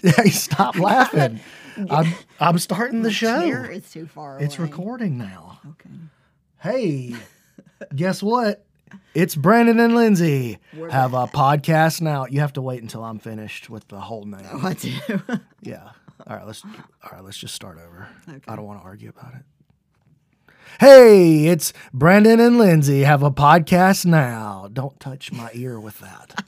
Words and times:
hey, 0.16 0.30
stop 0.30 0.76
laughing. 0.78 1.40
I'm 1.90 2.12
I'm 2.40 2.58
starting 2.58 3.02
the 3.02 3.10
show. 3.12 3.40
Is 3.40 3.90
too 3.90 4.06
far 4.06 4.40
It's 4.40 4.58
recording 4.58 5.16
now. 5.18 5.60
Okay. 5.70 5.90
Hey, 6.60 7.14
guess 7.94 8.22
what? 8.22 8.64
It's 9.14 9.34
Brandon 9.34 9.78
and 9.80 9.94
Lindsay 9.94 10.58
We're 10.76 10.90
have 10.90 11.12
a 11.14 11.26
podcast 11.26 12.00
now. 12.00 12.26
You 12.26 12.40
have 12.40 12.54
to 12.54 12.62
wait 12.62 12.82
until 12.82 13.04
I'm 13.04 13.18
finished 13.18 13.68
with 13.70 13.86
the 13.88 14.00
whole 14.00 14.24
name. 14.24 14.46
Oh, 14.52 14.66
I 14.66 14.72
do. 14.74 14.92
Yeah. 15.60 15.90
All 16.26 16.36
right, 16.36 16.46
let's 16.46 16.64
all 16.64 17.10
right, 17.12 17.24
let's 17.24 17.36
just 17.38 17.54
start 17.54 17.78
over. 17.78 18.08
Okay. 18.28 18.40
I 18.48 18.56
don't 18.56 18.64
want 18.66 18.80
to 18.80 18.84
argue 18.84 19.10
about 19.10 19.34
it. 19.34 19.42
Hey, 20.80 21.46
it's 21.46 21.72
Brandon 21.92 22.40
and 22.40 22.58
Lindsay 22.58 23.02
have 23.02 23.22
a 23.22 23.30
podcast 23.30 24.04
now. 24.04 24.68
Don't 24.72 24.98
touch 25.00 25.32
my 25.32 25.50
ear 25.54 25.78
with 25.80 25.98
that. 26.00 26.44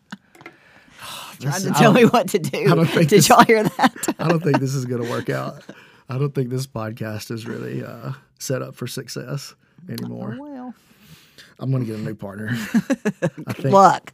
Trying 1.41 1.63
to 1.63 1.71
tell 1.71 1.93
me 1.93 2.05
what 2.05 2.29
to 2.31 2.39
do. 2.39 2.71
I 2.71 2.75
don't 2.75 2.87
think 2.87 3.09
Did 3.09 3.19
this- 3.19 3.29
y'all 3.29 3.45
hear 3.45 3.63
that? 3.65 4.15
I 4.19 4.29
don't 4.29 4.43
think 4.43 4.61
this 4.61 4.75
is 4.75 4.85
going 4.85 5.03
to 5.03 5.11
work 5.11 5.31
out. 5.31 5.63
I 6.09 6.19
don't 6.19 6.35
think 6.35 6.51
this 6.51 6.67
podcast 6.67 7.31
is 7.31 7.47
really 7.47 7.85
uh, 7.85 8.13
set 8.39 8.63
up 8.63 8.75
for 8.75 8.87
success 8.87 9.55
anymore. 9.89 10.37
well, 10.39 10.75
I'm 11.59 11.71
going 11.71 11.85
to 11.85 11.87
get 11.91 11.99
a 11.99 12.03
new 12.03 12.15
partner. 12.15 12.55
Think. 13.55 13.73
luck. 13.73 14.13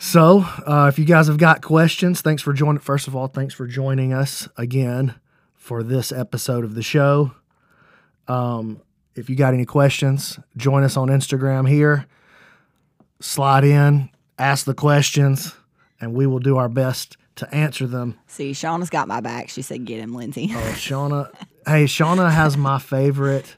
So, 0.00 0.40
uh, 0.66 0.90
if 0.92 0.98
you 0.98 1.04
guys 1.04 1.28
have 1.28 1.38
got 1.38 1.62
questions, 1.62 2.20
thanks 2.20 2.42
for 2.42 2.52
joining. 2.52 2.80
First 2.80 3.06
of 3.06 3.14
all, 3.14 3.28
thanks 3.28 3.54
for 3.54 3.68
joining 3.68 4.12
us 4.12 4.48
again 4.56 5.14
for 5.54 5.84
this 5.84 6.10
episode 6.10 6.64
of 6.64 6.74
the 6.74 6.82
show. 6.82 7.30
Um, 8.26 8.80
if 9.14 9.30
you 9.30 9.36
got 9.36 9.54
any 9.54 9.64
questions, 9.64 10.40
join 10.56 10.82
us 10.82 10.96
on 10.96 11.08
Instagram 11.08 11.68
here. 11.68 12.06
Slide 13.22 13.62
in, 13.62 14.10
ask 14.36 14.66
the 14.66 14.74
questions, 14.74 15.54
and 16.00 16.12
we 16.12 16.26
will 16.26 16.40
do 16.40 16.56
our 16.56 16.68
best 16.68 17.16
to 17.36 17.54
answer 17.54 17.86
them. 17.86 18.18
See, 18.26 18.50
Shauna's 18.50 18.90
got 18.90 19.06
my 19.06 19.20
back. 19.20 19.48
She 19.48 19.62
said, 19.62 19.84
"Get 19.84 20.00
him, 20.00 20.12
Lindsay." 20.12 20.50
Oh, 20.52 20.56
Shauna. 20.74 21.30
hey, 21.64 21.84
Shauna 21.84 22.32
has 22.32 22.56
my 22.56 22.78
favorite 22.80 23.56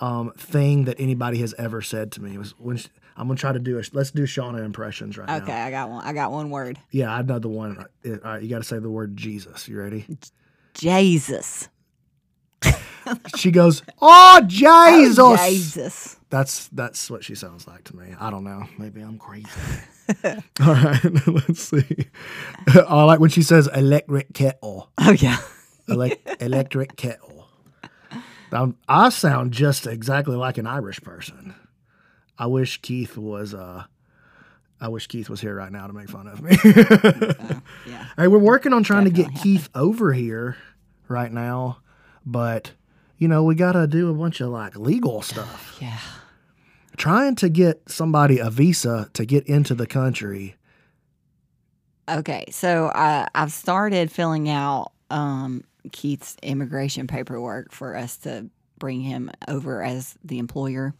um, 0.00 0.30
thing 0.36 0.84
that 0.84 1.00
anybody 1.00 1.38
has 1.38 1.52
ever 1.58 1.82
said 1.82 2.12
to 2.12 2.22
me. 2.22 2.34
It 2.34 2.38
was 2.38 2.52
when 2.58 2.76
she, 2.76 2.88
I'm 3.16 3.26
gonna 3.26 3.38
try 3.38 3.52
to 3.52 3.58
do 3.58 3.76
a 3.78 3.82
let's 3.92 4.12
do 4.12 4.22
Shauna 4.22 4.64
impressions 4.64 5.18
right 5.18 5.26
now. 5.26 5.36
Okay, 5.38 5.52
I 5.52 5.70
got 5.70 5.90
one. 5.90 6.04
I 6.04 6.12
got 6.12 6.30
one 6.30 6.50
word. 6.50 6.78
Yeah, 6.92 7.12
I 7.12 7.22
know 7.22 7.40
the 7.40 7.48
one. 7.48 7.84
All 8.06 8.18
right, 8.22 8.42
you 8.42 8.48
got 8.48 8.58
to 8.58 8.64
say 8.64 8.78
the 8.78 8.88
word 8.88 9.16
Jesus. 9.16 9.66
You 9.66 9.80
ready? 9.80 10.06
Jesus. 10.74 11.68
She 13.36 13.50
goes, 13.50 13.82
"Oh, 14.00 14.40
Jesus!" 14.46 15.18
Oh, 15.18 15.36
Jesus. 15.36 16.16
That's 16.32 16.68
that's 16.68 17.10
what 17.10 17.22
she 17.22 17.34
sounds 17.34 17.66
like 17.66 17.84
to 17.84 17.94
me. 17.94 18.14
I 18.18 18.30
don't 18.30 18.42
know. 18.42 18.64
Maybe 18.78 19.02
I'm 19.02 19.18
crazy. 19.18 19.50
All 20.24 20.72
right, 20.72 21.04
let's 21.26 21.60
see. 21.62 22.06
I 22.68 23.04
like 23.04 23.20
when 23.20 23.28
she 23.28 23.42
says 23.42 23.68
electric 23.74 24.32
kettle. 24.32 24.90
Oh 24.96 25.12
yeah. 25.12 25.36
Elec- 25.90 26.40
electric 26.40 26.96
kettle. 26.96 27.48
Um, 28.50 28.78
I 28.88 29.10
sound 29.10 29.52
just 29.52 29.86
exactly 29.86 30.34
like 30.34 30.56
an 30.56 30.66
Irish 30.66 31.02
person. 31.02 31.54
I 32.38 32.46
wish 32.46 32.80
Keith 32.80 33.18
was. 33.18 33.52
Uh, 33.52 33.84
I 34.80 34.88
wish 34.88 35.08
Keith 35.08 35.28
was 35.28 35.42
here 35.42 35.54
right 35.54 35.70
now 35.70 35.86
to 35.86 35.92
make 35.92 36.08
fun 36.08 36.28
of 36.28 36.40
me. 36.40 36.56
Yeah. 37.86 38.06
Hey, 38.16 38.26
we're 38.26 38.38
working 38.38 38.72
on 38.72 38.84
trying 38.84 39.04
to 39.04 39.10
get 39.10 39.26
Definitely 39.26 39.52
Keith 39.52 39.68
over 39.74 40.14
here 40.14 40.56
right 41.08 41.30
now, 41.30 41.82
but 42.24 42.72
you 43.18 43.28
know 43.28 43.44
we 43.44 43.54
got 43.54 43.72
to 43.72 43.86
do 43.86 44.08
a 44.08 44.14
bunch 44.14 44.40
of 44.40 44.48
like 44.48 44.76
legal 44.76 45.20
stuff. 45.20 45.76
Yeah. 45.78 45.98
Trying 46.96 47.36
to 47.36 47.48
get 47.48 47.82
somebody 47.88 48.38
a 48.38 48.50
visa 48.50 49.10
to 49.14 49.24
get 49.24 49.46
into 49.46 49.74
the 49.74 49.86
country. 49.86 50.56
Okay, 52.08 52.44
so 52.50 52.90
I've 52.94 53.52
started 53.52 54.10
filling 54.10 54.48
out 54.48 54.92
um, 55.10 55.64
Keith's 55.92 56.36
immigration 56.42 57.06
paperwork 57.06 57.72
for 57.72 57.96
us 57.96 58.16
to 58.18 58.48
bring 58.78 59.00
him 59.00 59.30
over 59.48 59.82
as 59.82 60.16
the 60.24 60.38
employer. 60.38 60.94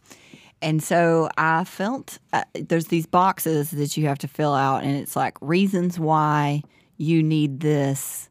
And 0.61 0.81
so 0.81 1.29
I 1.37 1.65
felt 1.65 2.19
uh, 2.31 2.45
there's 2.53 2.87
these 2.87 3.05
boxes 3.05 3.71
that 3.71 3.97
you 3.97 4.07
have 4.07 4.19
to 4.19 4.29
fill 4.29 4.53
out, 4.53 4.83
and 4.83 4.95
it's 4.95 5.15
like 5.15 5.37
reasons 5.41 5.99
why 5.99 6.61
you 6.97 7.21
need 7.21 7.59
this 7.59 8.29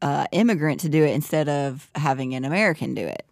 uh, 0.00 0.26
immigrant 0.32 0.80
to 0.80 0.88
do 0.88 1.04
it 1.04 1.10
instead 1.10 1.48
of 1.48 1.90
having 1.94 2.34
an 2.34 2.46
American 2.46 2.94
do 2.94 3.06
it. 3.06 3.26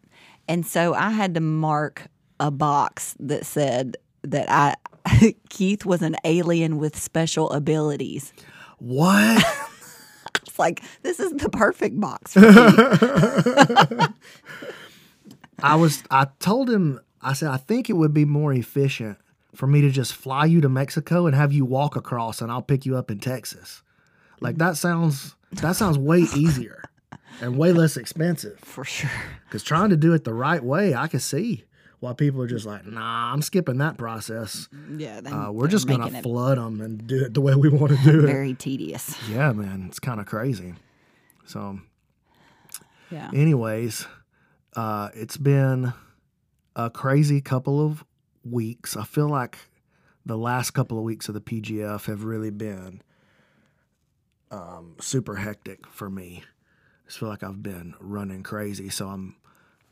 And 0.47 0.66
so 0.66 0.92
I 0.92 1.10
had 1.10 1.34
to 1.34 1.41
mark 1.41 2.09
a 2.41 2.50
box 2.50 3.14
that 3.20 3.47
said 3.47 3.97
that 4.22 4.50
I 4.50 4.74
Keith 5.48 5.84
was 5.84 6.02
an 6.02 6.16
alien 6.24 6.78
with 6.78 6.97
special 6.98 7.50
abilities. 7.50 8.32
What? 8.78 9.44
It's 10.42 10.58
like 10.58 10.82
this 11.02 11.20
is 11.20 11.32
the 11.32 11.50
perfect 11.50 12.00
box 12.00 12.32
for 12.32 12.41
Keith. 12.41 14.12
I 15.62 15.74
was. 15.74 16.02
I 16.10 16.28
told 16.41 16.70
him. 16.70 17.00
I 17.20 17.32
said 17.34 17.50
I 17.50 17.56
think 17.58 17.91
it 17.91 17.94
would 17.94 18.14
be 18.14 18.24
more 18.24 18.53
efficient 18.54 19.18
for 19.54 19.66
me 19.66 19.80
to 19.82 19.91
just 19.91 20.14
fly 20.14 20.44
you 20.47 20.60
to 20.62 20.68
Mexico 20.68 21.26
and 21.26 21.34
have 21.34 21.53
you 21.53 21.64
walk 21.64 21.94
across, 21.97 22.41
and 22.41 22.50
I'll 22.50 22.62
pick 22.62 22.86
you 22.86 22.97
up 22.97 23.10
in 23.10 23.18
Texas. 23.18 23.82
Like 24.41 24.56
that 24.56 24.76
sounds. 24.78 25.34
That 25.53 25.76
sounds 25.76 25.98
way 25.98 26.20
easier 26.34 26.82
and 27.41 27.58
way 27.58 27.72
less 27.72 27.97
expensive. 27.97 28.58
for 28.60 28.84
sure. 28.84 29.10
Because 29.44 29.62
trying 29.62 29.91
to 29.91 29.97
do 29.97 30.12
it 30.14 30.24
the 30.24 30.34
right 30.34 30.62
way, 30.62 30.94
I 30.94 31.06
can 31.06 31.20
see 31.20 31.64
why 32.01 32.12
people 32.12 32.43
are 32.43 32.47
just 32.47 32.67
like, 32.67 32.87
nah, 32.87 33.33
I'm 33.33 33.43
skipping 33.43 33.79
that 33.79 33.97
process. 33.99 34.69
Yeah, 34.97 35.21
then 35.21 35.33
Uh, 35.33 35.51
we're 35.51 35.69
just 35.69 35.87
gonna 35.87 36.23
flood 36.23 36.59
them 36.59 36.81
and 36.81 37.07
do 37.07 37.25
it 37.25 37.34
the 37.34 37.41
way 37.41 37.55
we 37.55 37.69
want 37.69 37.93
to 37.97 37.99
do 38.05 38.21
it. 38.21 38.27
very 38.27 38.55
tedious. 38.55 39.17
yeah, 39.29 39.53
man, 39.53 39.87
it's 39.89 39.99
kind 39.99 40.21
of 40.21 40.27
crazy. 40.27 40.75
So, 41.47 41.81
Yeah. 43.11 43.31
anyways, 43.33 44.07
uh, 44.75 45.09
it's 45.15 45.37
been 45.37 45.93
a 46.75 46.91
crazy 46.91 47.41
couple 47.41 47.84
of 47.84 48.05
weeks. 48.45 48.97
I 48.97 49.05
feel 49.05 49.28
like 49.28 49.57
the 50.27 50.37
last 50.37 50.73
couple 50.73 50.99
of 50.99 51.05
weeks 51.05 51.28
of 51.28 51.34
the 51.34 51.41
PGF 51.41 52.07
have 52.07 52.25
really 52.25 52.51
been 52.51 53.01
um, 54.51 54.95
super 55.01 55.37
hectic 55.37 55.87
for 55.87 56.09
me. 56.11 56.43
I 57.09 57.11
feel 57.13 57.28
like 57.28 57.43
I've 57.43 57.63
been 57.63 57.95
running 58.01 58.43
crazy, 58.43 58.89
so 58.89 59.09
I'm 59.09 59.37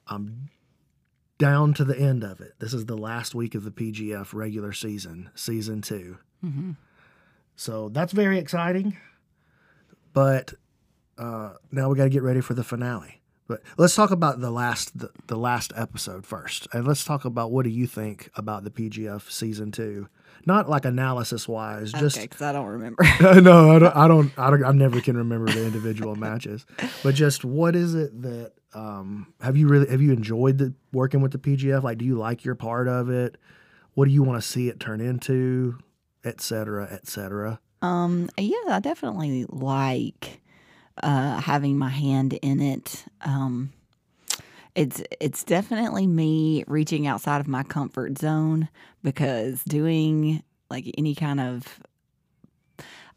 I'm 0.07 0.51
down 1.39 1.75
to 1.75 1.85
the 1.85 1.99
end 1.99 2.23
of 2.23 2.41
it. 2.41 2.53
This 2.59 2.75
is 2.75 2.87
the 2.87 2.97
last 2.97 3.35
week 3.35 3.55
of 3.55 3.65
the 3.65 3.71
PGF 3.71 4.33
regular 4.33 4.73
season, 4.73 5.31
season 5.35 5.83
2 5.83 6.19
hmm 6.41 6.73
So 7.57 7.89
that's 7.89 8.13
very 8.13 8.39
exciting. 8.39 8.97
But 10.13 10.55
uh, 11.19 11.55
now 11.73 11.89
we 11.89 11.97
got 11.97 12.05
to 12.05 12.11
get 12.11 12.23
ready 12.23 12.41
for 12.41 12.55
the 12.55 12.65
finale. 12.65 13.21
But 13.47 13.61
let's 13.77 13.95
talk 13.95 14.11
about 14.11 14.41
the 14.41 14.51
last 14.51 14.99
the, 14.99 15.11
the 15.27 15.37
last 15.37 15.73
episode 15.77 16.25
first, 16.25 16.67
and 16.73 16.87
let's 16.87 17.05
talk 17.05 17.27
about 17.27 17.51
what 17.51 17.65
do 17.65 17.71
you 17.71 17.87
think 17.87 18.31
about 18.37 18.65
the 18.65 18.71
PGF 18.71 19.31
season 19.31 19.71
two? 19.71 20.09
Not 20.47 20.71
like 20.71 20.87
analysis 20.87 21.47
wise, 21.47 21.93
just 21.93 22.17
okay, 22.17 22.25
because 22.25 22.41
I 22.41 22.53
don't 22.53 22.67
remember. 22.67 23.03
no, 23.43 23.71
I 23.71 23.79
don't, 23.79 23.97
I 23.97 24.09
don't, 24.09 24.39
I 24.39 24.51
don't, 24.51 24.65
I 24.65 24.73
never 24.73 25.01
can 25.03 25.19
remember 25.19 25.53
the 25.53 25.65
individual 25.67 26.17
matches, 26.17 26.65
but 27.03 27.15
just 27.15 27.45
what 27.45 27.77
is 27.77 27.95
it 27.95 28.23
that 28.23 28.53
um, 28.75 29.33
have 29.41 29.57
you 29.57 29.69
really 29.69 29.89
have 29.89 30.03
you 30.03 30.13
enjoyed 30.13 30.59
the 30.59 30.75
working 30.93 31.21
with 31.21 31.33
the 31.33 31.39
PGF? 31.39 31.83
Like, 31.83 31.99
do 31.99 32.05
you 32.05 32.17
like 32.17 32.45
your 32.45 32.55
part 32.55 32.89
of 32.89 33.09
it? 33.09 33.37
What 33.95 34.07
do 34.07 34.11
you 34.11 34.23
want 34.23 34.43
to 34.43 34.47
see 34.47 34.69
it 34.69 34.81
turn 34.81 35.01
into, 35.01 35.79
et 36.25 36.41
cetera, 36.41 36.89
et 36.91 37.07
cetera? 37.07 37.61
Um, 37.81 38.29
yeah, 38.37 38.57
I 38.69 38.81
definitely 38.81 39.47
like 39.49 40.41
uh, 41.03 41.41
having 41.41 41.79
my 41.79 41.91
hand 41.91 42.33
in 42.35 42.61
it. 42.61 43.05
Um, 43.21 43.73
it's 44.75 45.03
it's 45.21 45.45
definitely 45.45 46.07
me 46.07 46.65
reaching 46.67 47.07
outside 47.07 47.41
of 47.41 47.47
my 47.47 47.63
comfort 47.63 48.19
zone 48.19 48.69
because 49.03 49.63
doing 49.65 50.43
like 50.71 50.93
any 50.99 51.15
kind 51.15 51.41
of 51.41 51.81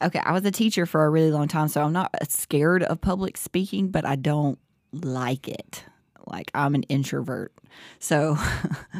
okay, 0.01 0.19
I 0.19 0.31
was 0.31 0.45
a 0.45 0.51
teacher 0.51 0.85
for 0.85 1.05
a 1.05 1.09
really 1.09 1.31
long 1.31 1.47
time, 1.47 1.67
so 1.69 1.81
I'm 1.81 1.93
not 1.93 2.15
scared 2.29 2.83
of 2.83 3.01
public 3.01 3.37
speaking, 3.37 3.89
but 3.89 4.05
I 4.05 4.15
don't 4.15 4.59
like 4.91 5.47
it. 5.47 5.83
Like 6.25 6.51
I'm 6.53 6.75
an 6.75 6.83
introvert. 6.83 7.53
So 7.99 8.37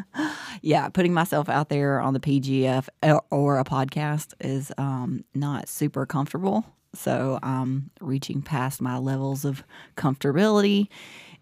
yeah, 0.61 0.89
putting 0.89 1.13
myself 1.13 1.49
out 1.49 1.69
there 1.69 1.99
on 1.99 2.13
the 2.13 2.19
PGF 2.19 2.87
or- 3.31 3.59
a 3.59 3.63
podcast 3.63 4.33
is 4.39 4.71
um, 4.77 5.23
not 5.33 5.67
super 5.67 6.05
comfortable. 6.05 6.65
So 6.93 7.37
I'm 7.43 7.89
reaching 8.01 8.41
past 8.41 8.81
my 8.81 8.97
levels 8.97 9.45
of 9.45 9.63
comfortability 9.97 10.87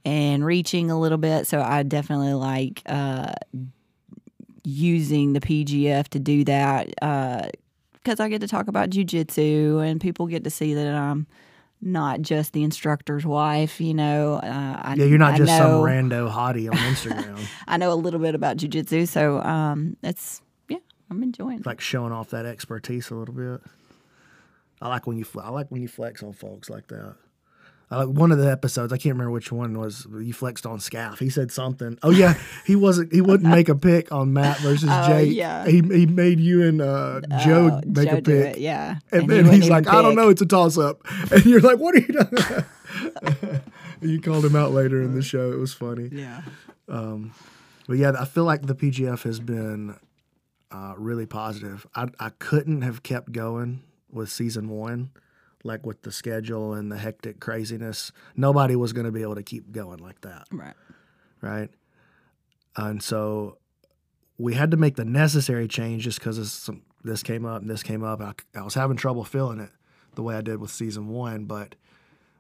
and 0.04 0.46
reaching 0.46 0.92
a 0.92 1.00
little 1.00 1.18
bit. 1.18 1.48
So 1.48 1.62
I 1.62 1.84
definitely 1.84 2.34
like 2.34 2.82
uh, 2.88 3.34
using 4.64 5.34
the 5.34 5.40
PGF 5.40 6.08
to 6.10 6.20
do 6.20 6.44
that 6.46 6.88
because 7.94 8.20
I 8.20 8.30
get 8.30 8.42
to 8.42 8.48
talk 8.48 8.68
about 8.68 8.90
jujitsu 8.90 9.86
and 9.86 10.02
people 10.02 10.28
get 10.28 10.44
to 10.44 10.50
see 10.50 10.74
that 10.74 10.94
I'm 10.94 11.28
not 11.82 12.22
just 12.22 12.54
the 12.54 12.64
instructor's 12.64 13.26
wife. 13.26 13.80
You 13.82 13.94
know, 13.94 14.36
uh, 14.36 14.82
I, 14.82 14.96
Yeah, 14.98 15.06
you're 15.06 15.18
not 15.20 15.34
I 15.34 15.38
just 15.38 15.56
some 15.56 15.72
know- 15.72 15.82
rando 15.82 16.32
hottie 16.32 16.70
on 16.70 16.78
Instagram, 16.78 17.40
I 17.68 17.78
know 17.78 17.92
a 17.92 17.96
little 17.96 18.20
bit 18.20 18.36
about 18.36 18.58
jujitsu, 18.58 19.08
so 19.08 19.42
um, 19.42 19.98
it's 20.04 20.42
yeah, 20.70 20.78
I'm 21.12 21.22
enjoying. 21.24 21.60
it. 21.60 21.66
like 21.66 21.82
showing 21.82 22.12
off 22.12 22.30
that 22.32 22.46
expertise 22.46 23.10
a 23.12 23.16
little 23.16 23.36
bit. 23.36 23.62
I 24.82 24.90
like 24.90 25.08
when 25.08 25.18
you 25.18 25.26
I 25.42 25.50
like 25.50 25.70
when 25.72 25.82
you 25.82 25.88
flex 25.88 26.22
on 26.24 26.34
folks 26.34 26.70
like 26.70 26.88
that. 26.88 27.16
Like 27.92 28.08
one 28.08 28.32
of 28.32 28.40
the 28.40 28.50
episodes. 28.52 28.92
I 28.92 28.98
can't 28.98 29.14
remember 29.14 29.32
which 29.32 29.52
one 29.52 29.78
was. 29.78 30.08
You 30.12 30.34
flexed 30.34 30.66
on 30.66 30.80
Scaff. 30.80 31.20
He 31.20 31.30
said 31.30 31.52
something. 31.52 31.98
Oh 32.02 32.10
yeah, 32.10 32.34
he 32.66 32.76
wasn't. 32.76 33.14
He 33.14 33.22
wouldn't 33.22 33.50
make 33.50 33.70
a 33.70 33.76
pick 33.76 34.12
on 34.12 34.34
Matt 34.34 34.58
versus 34.60 34.90
Oh, 34.92 35.08
Jake. 35.08 35.34
yeah. 35.36 35.66
He 35.68 35.82
he 35.82 36.06
made 36.08 36.40
you 36.40 36.64
and 36.64 36.82
uh, 36.82 37.22
Joe 37.44 37.80
Oh, 37.84 37.88
make 37.88 38.10
Joe 38.10 38.18
a 38.18 38.22
pick. 38.22 38.56
it, 38.56 38.58
yeah. 38.60 38.98
And, 39.12 39.28
wouldn't 39.28 39.54
he's 39.54 39.70
like, 39.70 39.88
I 39.88 40.02
don't 40.02 40.16
know, 40.16 40.30
it's 40.30 40.42
a 40.42 40.46
toss 40.48 40.78
up. 40.78 41.02
And 41.32 41.46
you're 41.46 41.62
like, 41.62 41.78
what 41.78 41.96
are 41.96 42.00
you 42.00 42.08
doing? 42.08 43.62
you 44.02 44.22
called 44.22 44.46
him 44.46 44.56
out 44.56 44.72
later 44.72 45.02
in 45.02 45.16
the 45.16 45.22
show. 45.22 45.52
It 45.52 45.58
was 45.60 45.74
funny. 45.74 46.10
Yeah. 46.12 46.42
Um, 46.90 47.34
But 47.88 47.98
yeah, 47.98 48.14
I 48.20 48.26
feel 48.26 48.46
like 48.46 48.66
the 48.66 48.76
PGF 48.76 49.24
has 49.24 49.40
been 49.40 49.96
uh, 50.72 50.96
really 50.98 51.26
positive. 51.28 51.86
I, 51.96 52.08
I 52.20 52.30
couldn't 52.40 52.82
have 52.82 53.04
kept 53.04 53.32
going 53.32 53.84
with 54.12 54.30
season 54.30 54.70
one, 54.70 55.12
like 55.66 55.86
with 55.86 56.04
the 56.04 56.12
schedule 56.12 56.74
and 56.74 56.92
the 56.92 56.98
hectic 56.98 57.40
craziness. 57.40 58.12
Nobody 58.36 58.76
was 58.76 58.94
going 58.94 59.06
to 59.08 59.12
be 59.12 59.24
able 59.24 59.36
to 59.36 59.44
keep 59.44 59.72
going 59.72 59.98
like 60.00 60.22
that, 60.22 60.48
Right. 60.52 60.76
right? 61.42 61.70
And 62.78 63.02
so 63.02 63.58
we 64.38 64.54
had 64.54 64.72
to 64.72 64.78
make 64.78 64.96
the 64.96 65.06
necessary 65.06 65.68
change 65.68 66.04
just 66.04 66.20
because 66.20 66.70
this 67.04 67.24
came 67.24 67.46
up 67.46 67.62
and 67.62 67.70
this 67.70 67.84
came 67.84 68.04
up. 68.04 68.22
I, 68.22 68.34
I 68.58 68.62
was 68.62 68.76
having 68.76 68.96
trouble 68.98 69.24
feeling 69.24 69.60
it 69.60 69.72
the 70.16 70.24
way 70.24 70.36
I 70.36 70.42
did 70.42 70.60
with 70.60 70.72
season 70.72 71.08
one. 71.08 71.46
But 71.46 71.76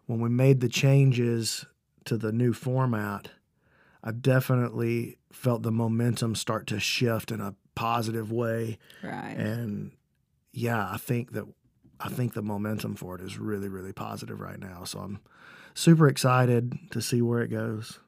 when 0.05 0.19
we 0.19 0.29
made 0.29 0.59
the 0.61 0.69
changes 0.69 1.65
to 2.05 2.17
the 2.17 2.31
new 2.31 2.53
format, 2.53 3.29
I 4.03 4.11
definitely 4.11 5.17
felt 5.31 5.63
the 5.63 5.71
momentum 5.71 6.35
start 6.35 6.67
to 6.67 6.79
shift 6.79 7.31
in 7.31 7.41
a 7.41 7.55
positive 7.73 8.31
way. 8.31 8.77
Right. 9.01 9.35
And 9.35 9.93
yeah, 10.53 10.89
I 10.91 10.97
think 10.97 11.31
that 11.31 11.45
I 11.99 12.09
think 12.09 12.33
the 12.33 12.41
momentum 12.41 12.95
for 12.95 13.15
it 13.15 13.21
is 13.21 13.37
really, 13.37 13.69
really 13.69 13.93
positive 13.93 14.39
right 14.41 14.59
now. 14.59 14.83
So 14.83 14.99
I'm 14.99 15.19
super 15.73 16.07
excited 16.07 16.77
to 16.91 17.01
see 17.01 17.21
where 17.21 17.41
it 17.41 17.49
goes. 17.49 17.99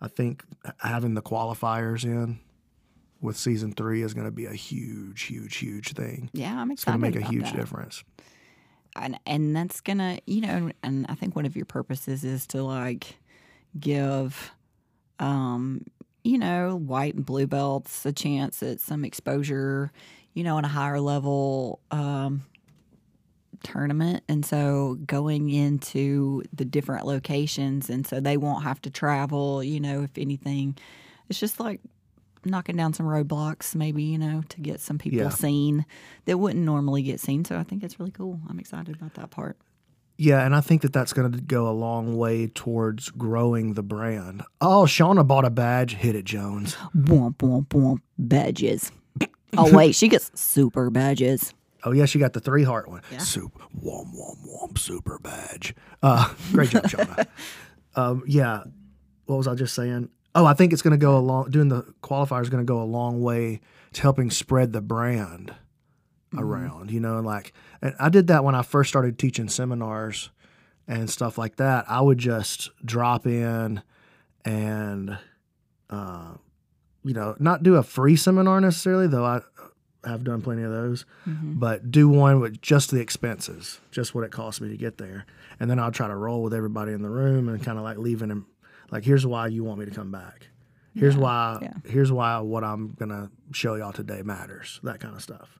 I 0.00 0.08
think 0.08 0.44
having 0.78 1.14
the 1.14 1.22
qualifiers 1.22 2.04
in 2.04 2.40
with 3.20 3.36
season 3.36 3.72
three 3.72 4.02
is 4.02 4.14
going 4.14 4.26
to 4.26 4.32
be 4.32 4.46
a 4.46 4.52
huge, 4.52 5.22
huge, 5.22 5.56
huge 5.58 5.92
thing. 5.92 6.28
yeah, 6.32 6.60
I'm 6.60 6.70
excited. 6.72 6.72
It's 6.72 6.84
going 6.84 7.12
to 7.12 7.18
make 7.18 7.28
a 7.28 7.30
huge 7.30 7.52
that. 7.52 7.56
difference. 7.56 8.02
and 8.96 9.18
and 9.26 9.54
that's 9.56 9.80
gonna 9.80 10.18
you 10.26 10.40
know 10.42 10.70
and 10.82 11.06
i 11.08 11.14
think 11.14 11.34
one 11.34 11.46
of 11.46 11.56
your 11.56 11.64
purposes 11.64 12.24
is 12.24 12.46
to 12.46 12.62
like 12.62 13.16
give 13.80 14.52
um 15.18 15.82
you 16.24 16.36
know 16.36 16.76
white 16.76 17.14
and 17.14 17.24
blue 17.24 17.46
belts 17.46 18.04
a 18.04 18.12
chance 18.12 18.62
at 18.62 18.80
some 18.80 19.02
exposure 19.04 19.90
you 20.34 20.44
know 20.44 20.56
on 20.56 20.64
a 20.64 20.68
higher 20.68 21.00
level 21.00 21.80
um 21.90 22.42
tournament 23.62 24.22
and 24.28 24.44
so 24.44 24.96
going 25.06 25.50
into 25.50 26.42
the 26.52 26.64
different 26.64 27.06
locations 27.06 27.88
and 27.90 28.06
so 28.06 28.20
they 28.20 28.36
won't 28.36 28.62
have 28.64 28.80
to 28.82 28.90
travel 28.90 29.62
you 29.62 29.80
know 29.80 30.02
if 30.02 30.10
anything 30.18 30.76
it's 31.28 31.38
just 31.40 31.58
like 31.60 31.80
knocking 32.44 32.76
down 32.76 32.92
some 32.92 33.06
roadblocks 33.06 33.74
maybe 33.74 34.02
you 34.02 34.18
know 34.18 34.42
to 34.48 34.60
get 34.60 34.80
some 34.80 34.98
people 34.98 35.18
Yeah. 35.20 35.28
seen 35.28 35.86
that 36.24 36.38
wouldn't 36.38 36.64
normally 36.64 37.02
get 37.02 37.20
seen 37.20 37.44
so 37.44 37.56
i 37.58 37.62
think 37.62 37.82
it's 37.82 37.98
really 38.00 38.10
cool 38.10 38.40
i'm 38.50 38.58
excited 38.58 38.96
about 38.96 39.14
that 39.14 39.30
part 39.30 39.56
Yeah, 40.18 40.44
and 40.44 40.54
I 40.54 40.60
think 40.60 40.82
that 40.82 40.92
that's 40.92 41.12
going 41.12 41.32
to 41.32 41.40
go 41.40 41.68
a 41.68 41.72
long 41.72 42.16
way 42.16 42.46
towards 42.46 43.10
growing 43.10 43.74
the 43.74 43.82
brand. 43.82 44.42
Oh, 44.60 44.84
Shauna 44.84 45.26
bought 45.26 45.44
a 45.46 45.50
badge. 45.50 45.94
Hit 45.94 46.14
it, 46.14 46.24
Jones. 46.26 46.76
womp 46.94 47.38
womp 47.38 47.68
womp 47.68 47.98
badges 48.18 48.92
oh 49.56 49.74
wait 49.74 49.94
she 49.94 50.08
gets 50.08 50.30
super 50.38 50.90
badges 50.90 51.52
Oh 51.84 51.92
yeah, 51.92 52.04
she 52.04 52.18
got 52.18 52.32
the 52.32 52.40
three 52.40 52.64
heart 52.64 52.88
one. 52.88 53.02
Yeah. 53.10 53.18
Soup, 53.18 53.52
womp 53.82 54.14
womp 54.14 54.38
womp, 54.46 54.78
super 54.78 55.18
badge. 55.18 55.74
Uh, 56.02 56.32
great 56.52 56.70
job, 56.70 56.84
Shauna. 56.84 57.26
um, 57.96 58.22
yeah, 58.26 58.64
what 59.26 59.36
was 59.36 59.48
I 59.48 59.54
just 59.54 59.74
saying? 59.74 60.08
Oh, 60.34 60.46
I 60.46 60.54
think 60.54 60.72
it's 60.72 60.82
going 60.82 60.92
to 60.92 60.98
go 60.98 61.16
along. 61.16 61.50
Doing 61.50 61.68
the 61.68 61.82
qualifier 62.02 62.40
is 62.40 62.48
going 62.48 62.64
to 62.64 62.70
go 62.70 62.80
a 62.80 62.84
long 62.84 63.22
way 63.22 63.60
to 63.92 64.02
helping 64.02 64.30
spread 64.30 64.72
the 64.72 64.80
brand 64.80 65.54
around. 66.36 66.90
You 66.90 67.00
know, 67.00 67.18
and 67.18 67.26
like, 67.26 67.52
and 67.80 67.94
I 67.98 68.08
did 68.08 68.28
that 68.28 68.44
when 68.44 68.54
I 68.54 68.62
first 68.62 68.88
started 68.88 69.18
teaching 69.18 69.48
seminars 69.48 70.30
and 70.88 71.10
stuff 71.10 71.38
like 71.38 71.56
that. 71.56 71.84
I 71.88 72.00
would 72.00 72.18
just 72.18 72.70
drop 72.84 73.26
in 73.26 73.82
and, 74.44 75.18
uh, 75.90 76.34
you 77.04 77.14
know, 77.14 77.36
not 77.38 77.62
do 77.62 77.76
a 77.76 77.82
free 77.82 78.16
seminar 78.16 78.60
necessarily, 78.60 79.06
though 79.06 79.24
I 79.24 79.40
have 80.04 80.24
done 80.24 80.42
plenty 80.42 80.62
of 80.62 80.70
those 80.70 81.04
mm-hmm. 81.28 81.58
but 81.58 81.90
do 81.90 82.08
one 82.08 82.40
with 82.40 82.60
just 82.60 82.90
the 82.90 83.00
expenses, 83.00 83.80
just 83.90 84.14
what 84.14 84.24
it 84.24 84.32
cost 84.32 84.60
me 84.60 84.68
to 84.68 84.76
get 84.76 84.98
there. 84.98 85.26
And 85.60 85.70
then 85.70 85.78
I'll 85.78 85.92
try 85.92 86.08
to 86.08 86.16
roll 86.16 86.42
with 86.42 86.52
everybody 86.52 86.92
in 86.92 87.02
the 87.02 87.08
room 87.08 87.48
and 87.48 87.62
kind 87.62 87.78
of 87.78 87.84
like 87.84 87.98
leaving 87.98 88.28
them 88.28 88.46
like, 88.92 89.04
here's 89.04 89.26
why 89.26 89.48
you 89.48 89.64
want 89.64 89.80
me 89.80 89.86
to 89.86 89.90
come 89.90 90.12
back. 90.12 90.48
Here's 90.94 91.16
why 91.16 91.58
yeah. 91.62 91.72
here's 91.86 92.12
why 92.12 92.38
what 92.40 92.62
I'm 92.62 92.94
gonna 92.98 93.30
show 93.52 93.76
y'all 93.76 93.94
today 93.94 94.20
matters, 94.20 94.78
that 94.82 95.00
kind 95.00 95.16
of 95.16 95.22
stuff. 95.22 95.58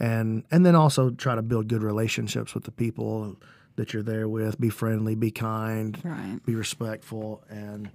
And 0.00 0.42
and 0.50 0.66
then 0.66 0.74
also 0.74 1.10
try 1.10 1.36
to 1.36 1.42
build 1.42 1.68
good 1.68 1.84
relationships 1.84 2.52
with 2.52 2.64
the 2.64 2.72
people 2.72 3.36
that 3.76 3.92
you're 3.92 4.02
there 4.02 4.28
with, 4.28 4.60
be 4.60 4.68
friendly, 4.68 5.14
be 5.14 5.30
kind, 5.30 5.96
right 6.04 6.44
be 6.44 6.56
respectful 6.56 7.44
and 7.48 7.90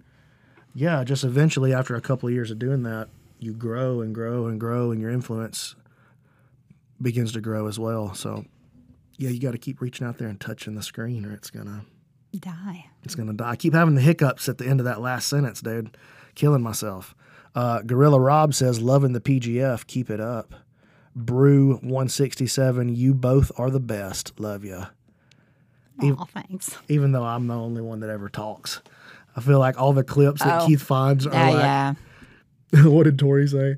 yeah 0.73 1.03
just 1.03 1.25
eventually 1.25 1.73
after 1.73 1.95
a 1.97 2.01
couple 2.01 2.29
of 2.29 2.33
years 2.33 2.49
of 2.49 2.57
doing 2.57 2.83
that 2.83 3.09
you 3.41 3.53
grow 3.53 3.99
and 4.01 4.15
grow 4.15 4.45
and 4.45 4.57
grow 4.59 4.91
and 4.91 5.01
your 5.01 5.09
influence 5.09 5.75
begins 7.01 7.31
to 7.33 7.41
grow 7.41 7.67
as 7.67 7.77
well. 7.79 8.13
So 8.13 8.45
yeah 9.17 9.29
you 9.29 9.39
got 9.39 9.51
to 9.51 9.57
keep 9.57 9.81
reaching 9.81 10.07
out 10.07 10.17
there 10.17 10.27
and 10.29 10.39
touching 10.39 10.75
the 10.75 10.81
screen 10.83 11.25
or 11.25 11.33
it's 11.33 11.49
gonna 11.49 11.83
die. 12.39 12.85
it's 13.03 13.15
gonna 13.15 13.33
die. 13.33 13.49
I 13.49 13.55
keep 13.55 13.73
having 13.73 13.95
the 13.95 14.01
hiccups 14.01 14.47
at 14.47 14.57
the 14.57 14.65
end 14.67 14.79
of 14.79 14.85
that 14.85 15.01
last 15.01 15.27
sentence 15.27 15.59
dude. 15.61 15.97
Killing 16.35 16.61
myself. 16.61 17.13
Uh, 17.53 17.81
gorilla 17.81 18.19
rob 18.19 18.53
says 18.53 18.79
loving 18.81 19.11
the 19.11 19.19
pgf 19.19 19.85
keep 19.87 20.09
it 20.09 20.21
up. 20.21 20.53
Brew 21.15 21.73
167 21.81 22.95
you 22.95 23.13
both 23.13 23.51
are 23.57 23.69
the 23.69 23.79
best. 23.81 24.39
Love 24.39 24.63
ya. 24.63 24.85
Ev- 26.01 26.15
oh 26.19 26.25
thanks. 26.33 26.77
even 26.87 27.11
though 27.11 27.23
I'm 27.25 27.47
the 27.47 27.55
only 27.55 27.81
one 27.81 27.99
that 28.01 28.09
ever 28.09 28.29
talks. 28.29 28.81
I 29.35 29.41
feel 29.41 29.59
like 29.59 29.79
all 29.79 29.93
the 29.93 30.03
clips 30.03 30.41
that 30.43 30.61
Oh. 30.61 30.67
Keith 30.67 30.81
finds 30.81 31.25
are 31.27 31.33
yeah 31.33 31.49
like, 31.49 31.55
yeah 31.63 31.93
what 32.83 33.03
did 33.03 33.19
Tori 33.19 33.47
say? 33.47 33.75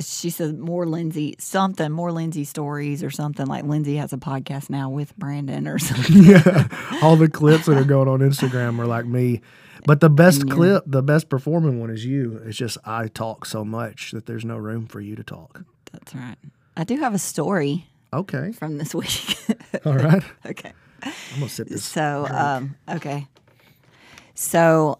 she 0.00 0.30
said 0.30 0.58
more 0.58 0.84
Lindsay 0.86 1.36
something 1.38 1.92
more 1.92 2.10
Lindsay 2.10 2.44
stories 2.44 3.04
or 3.04 3.10
something 3.10 3.46
like 3.46 3.64
Lindsay 3.64 3.96
has 3.96 4.12
a 4.12 4.16
podcast 4.16 4.68
now 4.68 4.88
with 4.90 5.16
Brandon 5.16 5.68
or 5.68 5.78
something. 5.78 6.22
yeah, 6.24 6.66
all 7.02 7.14
the 7.16 7.28
clips 7.28 7.66
that 7.66 7.76
are 7.78 7.84
going 7.84 8.08
on 8.08 8.20
Instagram 8.20 8.78
are 8.78 8.86
like 8.86 9.06
me. 9.06 9.40
But 9.84 10.00
the 10.00 10.10
best 10.10 10.48
clip, 10.48 10.84
the 10.86 11.02
best 11.02 11.28
performing 11.28 11.80
one 11.80 11.90
is 11.90 12.04
you. 12.04 12.40
It's 12.46 12.56
just 12.56 12.78
I 12.84 13.08
talk 13.08 13.44
so 13.44 13.64
much 13.64 14.12
that 14.12 14.26
there's 14.26 14.44
no 14.44 14.56
room 14.56 14.86
for 14.86 15.00
you 15.00 15.14
to 15.16 15.24
talk. 15.24 15.62
That's 15.92 16.14
right. 16.14 16.36
I 16.76 16.84
do 16.84 16.96
have 16.96 17.14
a 17.14 17.18
story 17.18 17.86
Okay, 18.12 18.52
from 18.52 18.78
this 18.78 18.94
week. 18.94 19.36
all 19.84 19.94
right. 19.94 20.22
okay. 20.46 20.72
I'm 21.02 21.12
gonna 21.34 21.48
sip 21.48 21.68
this. 21.68 21.84
So, 21.84 22.26
um, 22.30 22.76
okay. 22.88 23.26
So, 24.34 24.98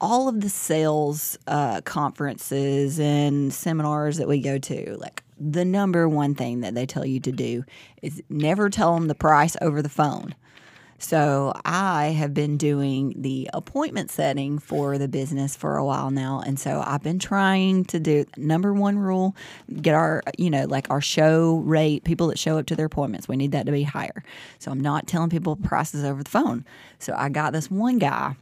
all 0.00 0.28
of 0.28 0.40
the 0.40 0.48
sales 0.48 1.38
uh, 1.46 1.80
conferences 1.82 3.00
and 3.00 3.52
seminars 3.52 4.18
that 4.18 4.28
we 4.28 4.40
go 4.40 4.58
to, 4.58 4.96
like 4.98 5.22
the 5.38 5.64
number 5.64 6.08
one 6.08 6.34
thing 6.34 6.60
that 6.60 6.74
they 6.74 6.86
tell 6.86 7.04
you 7.04 7.20
to 7.20 7.32
do 7.32 7.64
is 8.02 8.22
never 8.28 8.70
tell 8.70 8.94
them 8.94 9.08
the 9.08 9.14
price 9.14 9.56
over 9.60 9.82
the 9.82 9.88
phone. 9.88 10.34
So 10.98 11.52
I 11.66 12.06
have 12.06 12.32
been 12.32 12.56
doing 12.56 13.12
the 13.18 13.50
appointment 13.52 14.10
setting 14.10 14.58
for 14.58 14.96
the 14.96 15.08
business 15.08 15.54
for 15.54 15.76
a 15.76 15.84
while 15.84 16.10
now, 16.10 16.40
and 16.40 16.58
so 16.58 16.82
I've 16.86 17.02
been 17.02 17.18
trying 17.18 17.84
to 17.86 18.00
do 18.00 18.24
number 18.38 18.72
one 18.72 18.98
rule: 18.98 19.36
get 19.82 19.94
our 19.94 20.22
you 20.38 20.48
know 20.48 20.64
like 20.64 20.88
our 20.88 21.02
show 21.02 21.56
rate, 21.56 22.04
people 22.04 22.28
that 22.28 22.38
show 22.38 22.56
up 22.56 22.64
to 22.66 22.76
their 22.76 22.86
appointments. 22.86 23.28
We 23.28 23.36
need 23.36 23.52
that 23.52 23.66
to 23.66 23.72
be 23.72 23.82
higher. 23.82 24.24
So 24.58 24.70
I'm 24.70 24.80
not 24.80 25.06
telling 25.06 25.28
people 25.28 25.56
prices 25.56 26.02
over 26.02 26.22
the 26.22 26.30
phone. 26.30 26.64
So 26.98 27.14
I 27.14 27.28
got 27.28 27.52
this 27.52 27.70
one 27.70 27.98
guy 27.98 28.36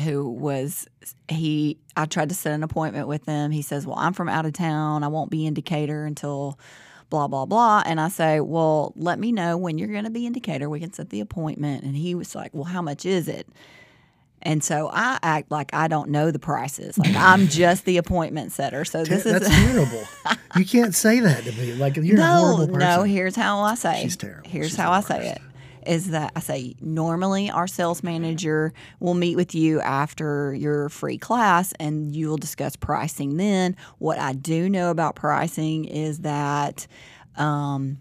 who 0.00 0.28
was 0.28 0.86
he 1.28 1.78
I 1.96 2.04
tried 2.06 2.28
to 2.28 2.34
set 2.34 2.52
an 2.52 2.62
appointment 2.62 3.08
with 3.08 3.24
him. 3.26 3.50
He 3.50 3.62
says, 3.62 3.86
"Well, 3.86 3.96
I'm 3.98 4.12
from 4.12 4.28
out 4.28 4.46
of 4.46 4.52
town. 4.52 5.02
I 5.04 5.08
won't 5.08 5.30
be 5.30 5.46
in 5.46 5.54
Decatur 5.54 6.04
until 6.04 6.58
blah 7.10 7.28
blah 7.28 7.46
blah." 7.46 7.82
And 7.86 8.00
I 8.00 8.08
say, 8.08 8.40
"Well, 8.40 8.92
let 8.96 9.18
me 9.18 9.32
know 9.32 9.56
when 9.56 9.78
you're 9.78 9.88
going 9.88 10.04
to 10.04 10.10
be 10.10 10.26
in 10.26 10.32
Decatur. 10.32 10.68
We 10.68 10.80
can 10.80 10.92
set 10.92 11.10
the 11.10 11.20
appointment." 11.20 11.84
And 11.84 11.96
he 11.96 12.14
was 12.14 12.34
like, 12.34 12.52
"Well, 12.54 12.64
how 12.64 12.82
much 12.82 13.06
is 13.06 13.28
it?" 13.28 13.46
And 14.42 14.62
so 14.62 14.88
I 14.92 15.18
act 15.22 15.50
like 15.50 15.72
I 15.72 15.88
don't 15.88 16.10
know 16.10 16.30
the 16.30 16.38
prices. 16.38 16.98
Like 16.98 17.16
I'm 17.16 17.48
just 17.48 17.84
the 17.84 17.96
appointment 17.96 18.52
setter. 18.52 18.84
So 18.84 19.02
this 19.04 19.24
That's 19.24 19.46
is 19.46 19.50
terrible. 19.72 20.02
you 20.56 20.64
can't 20.66 20.94
say 20.94 21.20
that 21.20 21.44
to 21.44 21.52
me. 21.52 21.72
Like 21.72 21.96
you're 21.96 22.16
a 22.16 22.18
no, 22.18 22.54
horrible 22.54 22.74
person. 22.74 22.78
no. 22.78 23.02
Here's 23.02 23.34
how 23.34 23.60
I 23.60 23.74
say. 23.74 24.02
She's 24.02 24.16
terrible. 24.16 24.48
Here's 24.48 24.68
She's 24.68 24.76
how 24.76 24.92
I 24.92 25.00
say 25.00 25.30
it. 25.30 25.40
Is 25.86 26.10
that 26.10 26.32
I 26.36 26.40
say 26.40 26.74
normally 26.80 27.50
our 27.50 27.66
sales 27.66 28.02
manager 28.02 28.72
will 29.00 29.14
meet 29.14 29.36
with 29.36 29.54
you 29.54 29.80
after 29.80 30.54
your 30.54 30.88
free 30.88 31.18
class 31.18 31.72
and 31.78 32.14
you 32.14 32.28
will 32.28 32.36
discuss 32.36 32.76
pricing 32.76 33.36
then. 33.36 33.76
What 33.98 34.18
I 34.18 34.32
do 34.32 34.68
know 34.68 34.90
about 34.90 35.14
pricing 35.14 35.84
is 35.84 36.20
that 36.20 36.86
um, 37.36 37.98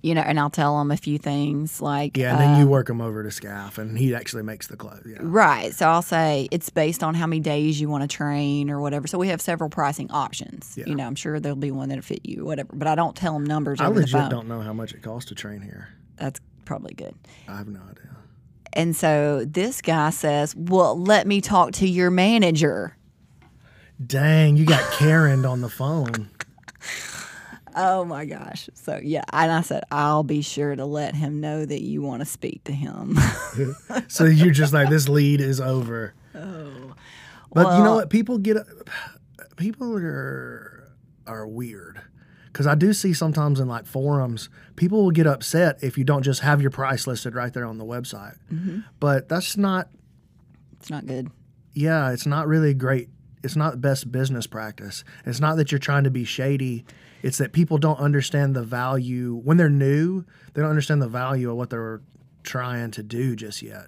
you 0.00 0.14
know, 0.14 0.20
and 0.20 0.38
I'll 0.38 0.50
tell 0.50 0.80
him 0.80 0.90
a 0.90 0.96
few 0.96 1.18
things 1.18 1.82
like, 1.82 2.16
Yeah, 2.16 2.32
and 2.32 2.40
then 2.40 2.56
you 2.58 2.64
um, 2.64 2.70
work 2.70 2.88
him 2.88 3.00
over 3.00 3.22
to 3.24 3.30
Scaff, 3.30 3.78
and 3.78 3.98
he 3.98 4.14
actually 4.14 4.44
makes 4.44 4.68
the 4.68 4.76
close. 4.76 5.02
Yeah. 5.04 5.18
Right. 5.20 5.74
So 5.74 5.88
I'll 5.88 6.02
say 6.02 6.48
it's 6.52 6.70
based 6.70 7.02
on 7.02 7.14
how 7.14 7.26
many 7.26 7.40
days 7.40 7.80
you 7.80 7.88
want 7.88 8.08
to 8.08 8.16
train 8.16 8.70
or 8.70 8.80
whatever. 8.80 9.08
So 9.08 9.18
we 9.18 9.28
have 9.28 9.40
several 9.40 9.70
pricing 9.70 10.10
options. 10.10 10.74
Yeah. 10.76 10.86
You 10.86 10.94
know, 10.94 11.04
I'm 11.04 11.16
sure 11.16 11.40
there'll 11.40 11.56
be 11.56 11.72
one 11.72 11.88
that'll 11.88 12.02
fit 12.02 12.24
you, 12.24 12.44
whatever. 12.44 12.70
But 12.72 12.86
I 12.86 12.94
don't 12.94 13.16
tell 13.16 13.32
them 13.32 13.44
numbers 13.44 13.80
I 13.80 13.88
legit 13.88 14.30
don't 14.30 14.46
know 14.46 14.60
how 14.60 14.72
much 14.72 14.92
it 14.92 15.02
costs 15.02 15.28
to 15.30 15.34
train 15.34 15.62
here. 15.62 15.88
That's 16.16 16.40
probably 16.68 16.92
good. 16.94 17.14
I 17.48 17.56
have 17.56 17.66
no 17.66 17.80
idea. 17.80 18.14
And 18.74 18.94
so 18.94 19.44
this 19.46 19.80
guy 19.80 20.10
says, 20.10 20.54
Well, 20.54 21.00
let 21.00 21.26
me 21.26 21.40
talk 21.40 21.72
to 21.72 21.88
your 21.88 22.10
manager. 22.10 22.94
Dang, 24.04 24.56
you 24.56 24.64
got 24.66 24.92
Karen 24.92 25.44
on 25.44 25.62
the 25.62 25.68
phone. 25.70 26.30
Oh 27.80 28.04
my 28.04 28.24
gosh. 28.24 28.68
So 28.74 28.98
yeah. 29.00 29.22
And 29.32 29.52
I 29.52 29.60
said, 29.60 29.84
I'll 29.92 30.24
be 30.24 30.42
sure 30.42 30.74
to 30.74 30.84
let 30.84 31.14
him 31.14 31.38
know 31.40 31.64
that 31.64 31.80
you 31.80 32.02
want 32.02 32.22
to 32.22 32.26
speak 32.26 32.64
to 32.64 32.72
him. 32.72 33.16
So 34.08 34.24
you're 34.24 34.50
just 34.50 34.72
like, 34.72 34.88
this 34.90 35.08
lead 35.08 35.40
is 35.40 35.60
over. 35.60 36.12
oh. 36.34 36.94
But 37.52 37.78
you 37.78 37.84
know 37.84 37.94
what? 37.94 38.10
People 38.10 38.38
get 38.38 38.56
people 39.56 39.96
are 39.96 40.92
are 41.26 41.46
weird 41.46 42.00
because 42.58 42.66
I 42.66 42.74
do 42.74 42.92
see 42.92 43.12
sometimes 43.14 43.60
in 43.60 43.68
like 43.68 43.86
forums, 43.86 44.50
people 44.74 45.04
will 45.04 45.12
get 45.12 45.28
upset 45.28 45.78
if 45.80 45.96
you 45.96 46.02
don't 46.02 46.24
just 46.24 46.40
have 46.40 46.60
your 46.60 46.72
price 46.72 47.06
listed 47.06 47.36
right 47.36 47.54
there 47.54 47.64
on 47.64 47.78
the 47.78 47.84
website. 47.84 48.36
Mm-hmm. 48.52 48.80
But 48.98 49.28
that's 49.28 49.56
not. 49.56 49.90
It's 50.80 50.90
not 50.90 51.06
good. 51.06 51.30
Yeah, 51.72 52.10
it's 52.10 52.26
not 52.26 52.48
really 52.48 52.74
great. 52.74 53.10
It's 53.44 53.54
not 53.54 53.70
the 53.70 53.76
best 53.76 54.10
business 54.10 54.48
practice. 54.48 55.04
It's 55.24 55.38
not 55.38 55.56
that 55.58 55.70
you're 55.70 55.78
trying 55.78 56.02
to 56.02 56.10
be 56.10 56.24
shady. 56.24 56.84
It's 57.22 57.38
that 57.38 57.52
people 57.52 57.78
don't 57.78 58.00
understand 58.00 58.56
the 58.56 58.64
value 58.64 59.40
when 59.44 59.56
they're 59.56 59.70
new. 59.70 60.24
They 60.52 60.60
don't 60.60 60.70
understand 60.70 61.00
the 61.00 61.08
value 61.08 61.52
of 61.52 61.56
what 61.56 61.70
they're 61.70 62.00
trying 62.42 62.90
to 62.90 63.04
do 63.04 63.36
just 63.36 63.62
yet. 63.62 63.86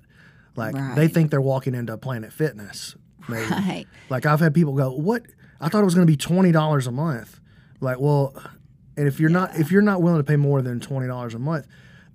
Like 0.54 0.76
they 0.94 1.08
think 1.08 1.32
they're 1.32 1.40
walking 1.40 1.74
into 1.74 1.98
Planet 1.98 2.32
Fitness. 2.32 2.94
Maybe. 3.28 3.46
Right. 3.50 3.86
Like 4.08 4.26
I've 4.26 4.38
had 4.38 4.54
people 4.54 4.74
go, 4.74 4.92
"What? 4.92 5.24
I 5.60 5.68
thought 5.68 5.82
it 5.82 5.86
was 5.86 5.96
going 5.96 6.06
to 6.06 6.10
be 6.10 6.16
twenty 6.16 6.52
dollars 6.52 6.86
a 6.86 6.92
month." 6.92 7.40
Like, 7.80 7.98
well, 7.98 8.34
and 9.00 9.08
if 9.08 9.18
you're 9.18 9.30
not 9.30 9.58
if 9.58 9.72
you're 9.72 9.80
not 9.80 10.02
willing 10.02 10.20
to 10.20 10.24
pay 10.24 10.36
more 10.36 10.60
than 10.60 10.78
twenty 10.78 11.06
dollars 11.06 11.32
a 11.32 11.38
month, 11.38 11.66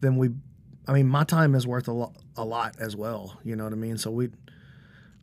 then 0.01 0.18
we, 0.18 0.30
I 0.88 0.94
mean, 0.94 1.08
my 1.08 1.24
time 1.24 1.56
is 1.56 1.65
worth 1.65 1.88
a 1.88 1.92
lot 1.92 2.15
a 2.38 2.46
lot 2.46 2.75
as 2.80 2.96
well. 2.96 3.39
You 3.44 3.56
know 3.56 3.63
what 3.63 3.74
I 3.74 3.75
mean? 3.75 3.98
So 3.98 4.12
we, 4.12 4.30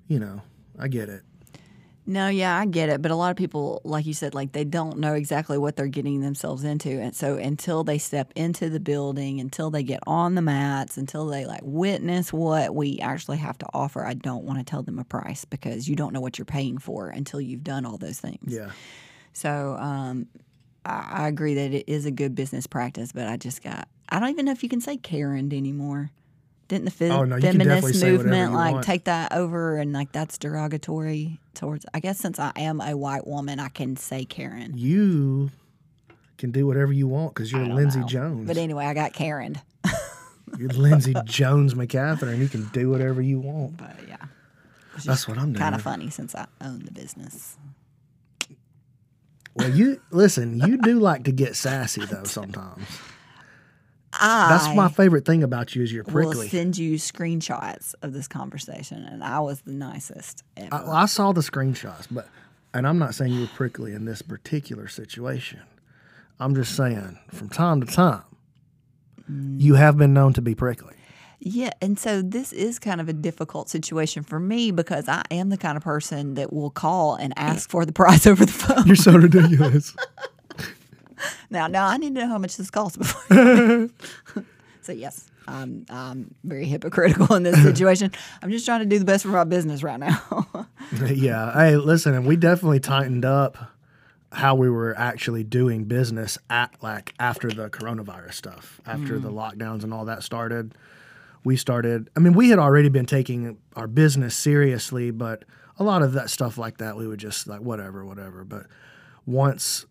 you 0.08 0.18
know, 0.18 0.42
I 0.76 0.88
get 0.88 1.08
it. 1.08 1.22
No, 2.04 2.26
yeah, 2.26 2.58
I 2.58 2.66
get 2.66 2.88
it. 2.88 3.00
But 3.00 3.12
a 3.12 3.14
lot 3.14 3.30
of 3.30 3.36
people, 3.36 3.80
like 3.84 4.06
you 4.06 4.12
said, 4.12 4.34
like 4.34 4.50
they 4.50 4.64
don't 4.64 4.98
know 4.98 5.14
exactly 5.14 5.56
what 5.56 5.76
they're 5.76 5.86
getting 5.86 6.20
themselves 6.20 6.64
into. 6.64 7.00
And 7.00 7.14
so 7.14 7.36
until 7.36 7.84
they 7.84 7.96
step 7.98 8.32
into 8.34 8.68
the 8.68 8.80
building, 8.80 9.38
until 9.38 9.70
they 9.70 9.84
get 9.84 10.00
on 10.04 10.34
the 10.34 10.42
mats, 10.42 10.96
until 10.96 11.26
they 11.28 11.46
like 11.46 11.60
witness 11.62 12.32
what 12.32 12.74
we 12.74 12.98
actually 12.98 13.36
have 13.36 13.56
to 13.58 13.66
offer, 13.72 14.04
I 14.04 14.14
don't 14.14 14.42
want 14.42 14.58
to 14.58 14.64
tell 14.64 14.82
them 14.82 14.98
a 14.98 15.04
price 15.04 15.44
because 15.44 15.88
you 15.88 15.94
don't 15.94 16.12
know 16.12 16.20
what 16.20 16.38
you're 16.38 16.44
paying 16.44 16.78
for 16.78 17.08
until 17.08 17.40
you've 17.40 17.62
done 17.62 17.86
all 17.86 17.98
those 17.98 18.18
things. 18.18 18.52
Yeah. 18.52 18.72
So 19.32 19.76
um, 19.78 20.26
I, 20.84 21.08
I 21.24 21.28
agree 21.28 21.54
that 21.54 21.72
it 21.72 21.84
is 21.90 22.06
a 22.06 22.10
good 22.10 22.34
business 22.34 22.66
practice, 22.66 23.12
but 23.12 23.26
I 23.28 23.36
just 23.36 23.62
got, 23.62 23.88
I 24.08 24.18
don't 24.20 24.30
even 24.30 24.44
know 24.46 24.52
if 24.52 24.62
you 24.62 24.68
can 24.68 24.80
say 24.80 24.96
Karen 24.96 25.52
anymore. 25.52 26.10
Didn't 26.68 26.86
the 26.86 26.90
fe- 26.90 27.10
Oh, 27.10 27.24
no, 27.24 27.36
you 27.36 27.42
can 27.42 27.58
definitely 27.58 27.92
feminist 27.92 28.04
movement 28.04 28.52
like 28.54 28.72
want. 28.74 28.84
take 28.86 29.04
that 29.04 29.32
over 29.32 29.76
and 29.76 29.92
like 29.92 30.12
that's 30.12 30.38
derogatory 30.38 31.38
towards? 31.54 31.84
I 31.92 32.00
guess 32.00 32.18
since 32.18 32.38
I 32.38 32.52
am 32.56 32.80
a 32.80 32.96
white 32.96 33.26
woman, 33.26 33.60
I 33.60 33.68
can 33.68 33.96
say 33.96 34.24
Karen. 34.24 34.72
You 34.76 35.50
can 36.38 36.50
do 36.50 36.66
whatever 36.66 36.92
you 36.92 37.06
want 37.08 37.34
because 37.34 37.52
you're 37.52 37.66
Lindsay 37.66 38.00
know. 38.00 38.06
Jones. 38.06 38.46
But 38.46 38.56
anyway, 38.56 38.86
I 38.86 38.94
got 38.94 39.12
Karen. 39.12 39.60
you're 40.58 40.70
Lindsay 40.70 41.14
Jones 41.24 41.74
McCaffrey, 41.74 42.32
and 42.32 42.40
you 42.40 42.48
can 42.48 42.64
do 42.72 42.88
whatever 42.90 43.20
you 43.20 43.38
want. 43.38 43.76
But 43.76 43.96
yeah, 44.08 44.16
That's 45.04 45.28
what 45.28 45.36
I'm 45.38 45.52
doing. 45.52 45.56
kind 45.56 45.74
of 45.74 45.82
funny 45.82 46.08
since 46.10 46.34
I 46.34 46.46
own 46.62 46.80
the 46.84 46.92
business. 46.92 47.56
Well, 49.54 49.70
you 49.70 50.00
listen. 50.10 50.58
You 50.58 50.78
do 50.78 50.98
like 50.98 51.24
to 51.24 51.32
get 51.32 51.56
sassy 51.56 52.04
though 52.06 52.24
sometimes. 52.24 52.86
I 54.14 54.48
That's 54.50 54.76
my 54.76 54.88
favorite 54.88 55.24
thing 55.24 55.42
about 55.42 55.74
you 55.74 55.82
is 55.82 55.92
you're 55.92 56.04
prickly. 56.04 56.36
will 56.36 56.50
send 56.50 56.76
you 56.76 56.96
screenshots 56.96 57.94
of 58.02 58.12
this 58.12 58.28
conversation, 58.28 59.04
and 59.04 59.24
I 59.24 59.40
was 59.40 59.62
the 59.62 59.72
nicest 59.72 60.44
ever. 60.56 60.74
I, 60.74 61.02
I 61.02 61.06
saw 61.06 61.32
the 61.32 61.40
screenshots, 61.40 62.06
but 62.10 62.28
and 62.74 62.86
I'm 62.86 62.98
not 62.98 63.14
saying 63.14 63.32
you 63.32 63.42
were 63.42 63.46
prickly 63.48 63.92
in 63.92 64.04
this 64.04 64.22
particular 64.22 64.88
situation. 64.88 65.60
I'm 66.38 66.54
just 66.54 66.76
saying 66.76 67.18
from 67.30 67.48
time 67.48 67.80
to 67.80 67.86
time, 67.86 68.24
you 69.28 69.74
mm. 69.74 69.78
have 69.78 69.96
been 69.96 70.12
known 70.12 70.32
to 70.34 70.42
be 70.42 70.54
prickly. 70.54 70.94
Yeah, 71.44 71.70
and 71.80 71.98
so 71.98 72.22
this 72.22 72.52
is 72.52 72.78
kind 72.78 73.00
of 73.00 73.08
a 73.08 73.12
difficult 73.12 73.68
situation 73.68 74.22
for 74.22 74.38
me 74.38 74.70
because 74.70 75.08
I 75.08 75.24
am 75.32 75.48
the 75.48 75.56
kind 75.56 75.76
of 75.76 75.82
person 75.82 76.34
that 76.34 76.52
will 76.52 76.70
call 76.70 77.16
and 77.16 77.32
ask 77.36 77.68
for 77.68 77.84
the 77.84 77.92
price 77.92 78.26
over 78.28 78.46
the 78.46 78.52
phone. 78.52 78.86
You're 78.86 78.96
so 78.96 79.12
ridiculous. 79.12 79.94
Now, 81.50 81.68
now 81.68 81.86
I 81.86 81.98
need 81.98 82.16
to 82.16 82.22
know 82.22 82.26
how 82.26 82.38
much 82.38 82.56
this 82.56 82.68
costs 82.68 82.96
before. 82.96 83.88
so 84.80 84.90
yes, 84.90 85.30
I'm 85.46 85.86
I'm 85.88 86.34
very 86.42 86.64
hypocritical 86.64 87.36
in 87.36 87.44
this 87.44 87.62
situation. 87.62 88.10
I'm 88.42 88.50
just 88.50 88.66
trying 88.66 88.80
to 88.80 88.86
do 88.86 88.98
the 88.98 89.04
best 89.04 89.22
for 89.22 89.28
my 89.28 89.44
business 89.44 89.84
right 89.84 90.00
now. 90.00 90.66
yeah. 91.06 91.52
Hey, 91.52 91.76
listen, 91.76 92.14
and 92.14 92.26
we 92.26 92.34
definitely 92.34 92.80
tightened 92.80 93.24
up 93.24 93.56
how 94.32 94.56
we 94.56 94.68
were 94.68 94.98
actually 94.98 95.44
doing 95.44 95.84
business 95.84 96.38
at 96.50 96.74
like 96.82 97.14
after 97.20 97.48
the 97.48 97.70
coronavirus 97.70 98.34
stuff, 98.34 98.80
after 98.84 99.20
the 99.20 99.30
mm. 99.30 99.34
lockdowns 99.34 99.84
and 99.84 99.94
all 99.94 100.06
that 100.06 100.24
started. 100.24 100.74
We 101.44 101.56
started. 101.56 102.08
I 102.16 102.20
mean, 102.20 102.34
we 102.34 102.50
had 102.50 102.58
already 102.58 102.88
been 102.88 103.06
taking 103.06 103.58
our 103.74 103.88
business 103.88 104.36
seriously, 104.36 105.10
but 105.10 105.44
a 105.78 105.84
lot 105.84 106.02
of 106.02 106.12
that 106.12 106.30
stuff 106.30 106.58
like 106.58 106.78
that, 106.78 106.96
we 106.96 107.06
would 107.06 107.18
just 107.18 107.46
like 107.46 107.60
whatever, 107.60 108.04
whatever. 108.04 108.44
But 108.44 108.66
once 109.26 109.86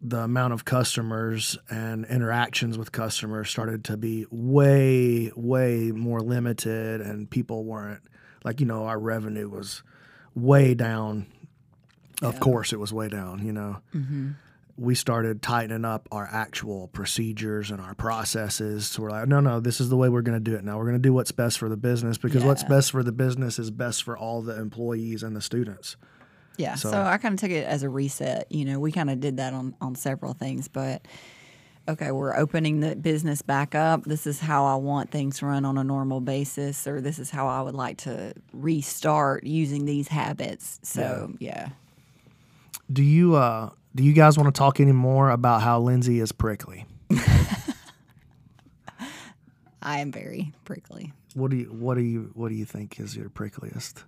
the 0.00 0.18
amount 0.18 0.52
of 0.52 0.64
customers 0.64 1.58
and 1.68 2.04
interactions 2.06 2.78
with 2.78 2.92
customers 2.92 3.50
started 3.50 3.84
to 3.84 3.96
be 3.96 4.26
way, 4.30 5.32
way 5.34 5.90
more 5.92 6.20
limited, 6.20 7.00
and 7.00 7.28
people 7.30 7.64
weren't 7.64 8.02
like, 8.44 8.60
you 8.60 8.66
know, 8.66 8.84
our 8.86 8.98
revenue 8.98 9.48
was 9.48 9.82
way 10.34 10.74
down. 10.74 11.26
Of 12.22 12.40
course, 12.40 12.72
it 12.72 12.80
was 12.80 12.92
way 12.92 13.08
down, 13.08 13.44
you 13.44 13.52
know. 13.52 13.78
Mm-hmm. 13.94 14.30
We 14.78 14.94
started 14.94 15.42
tightening 15.42 15.84
up 15.84 16.08
our 16.12 16.28
actual 16.30 16.86
procedures 16.88 17.70
and 17.72 17.80
our 17.80 17.94
processes. 17.94 18.86
So 18.86 19.02
we're 19.02 19.10
like, 19.10 19.26
no, 19.26 19.40
no, 19.40 19.58
this 19.58 19.80
is 19.80 19.88
the 19.88 19.96
way 19.96 20.08
we're 20.08 20.22
going 20.22 20.42
to 20.42 20.50
do 20.50 20.56
it 20.56 20.62
now. 20.64 20.78
We're 20.78 20.84
going 20.84 20.94
to 20.94 21.00
do 21.02 21.12
what's 21.12 21.32
best 21.32 21.58
for 21.58 21.68
the 21.68 21.76
business 21.76 22.16
because 22.16 22.44
what's 22.44 22.62
best 22.62 22.92
for 22.92 23.02
the 23.02 23.10
business 23.12 23.58
is 23.58 23.70
best 23.72 24.04
for 24.04 24.16
all 24.16 24.40
the 24.40 24.56
employees 24.58 25.22
and 25.24 25.34
the 25.34 25.40
students. 25.42 25.96
yeah, 26.58 26.76
so, 26.76 26.90
So- 26.92 27.02
I 27.02 27.18
kind 27.18 27.34
of 27.34 27.40
took 27.40 27.50
it 27.50 27.66
as 27.66 27.82
a 27.82 27.88
reset. 27.88 28.50
You 28.52 28.64
know, 28.64 28.78
we 28.78 28.92
kind 28.92 29.10
of 29.10 29.18
did 29.20 29.36
that 29.38 29.52
on 29.52 29.74
on 29.80 29.94
several 29.96 30.32
things, 30.32 30.68
but 30.68 31.06
okay, 31.88 32.10
we're 32.12 32.36
opening 32.36 32.80
the 32.80 32.94
business 32.94 33.42
back 33.42 33.74
up. 33.74 34.04
This 34.04 34.26
is 34.26 34.38
how 34.40 34.64
I 34.66 34.74
want 34.76 35.10
things 35.10 35.42
run 35.42 35.64
on 35.64 35.76
a 35.78 35.82
normal 35.84 36.20
basis, 36.20 36.86
or 36.86 37.00
this 37.00 37.18
is 37.18 37.30
how 37.30 37.48
I 37.48 37.62
would 37.62 37.74
like 37.74 37.96
to 37.98 38.32
restart 38.52 39.42
using 39.44 39.86
these 39.86 40.06
habits. 40.08 40.78
So 40.84 41.32
yeah. 41.40 41.70
Do 42.92 43.02
you 43.02 43.34
uh 43.34 43.70
do 43.94 44.02
you 44.02 44.12
guys 44.12 44.36
want 44.36 44.54
to 44.54 44.58
talk 44.58 44.80
any 44.80 44.92
more 44.92 45.30
about 45.30 45.62
how 45.62 45.80
Lindsay 45.80 46.20
is 46.20 46.32
prickly? 46.32 46.86
I 49.82 50.00
am 50.00 50.12
very 50.12 50.52
prickly. 50.64 51.12
What 51.34 51.50
do 51.50 51.56
you 51.56 51.66
what 51.66 51.94
do 51.96 52.02
you 52.02 52.30
what 52.34 52.48
do 52.48 52.54
you 52.54 52.64
think 52.64 53.00
is 53.00 53.16
your 53.16 53.28
prickliest? 53.28 54.04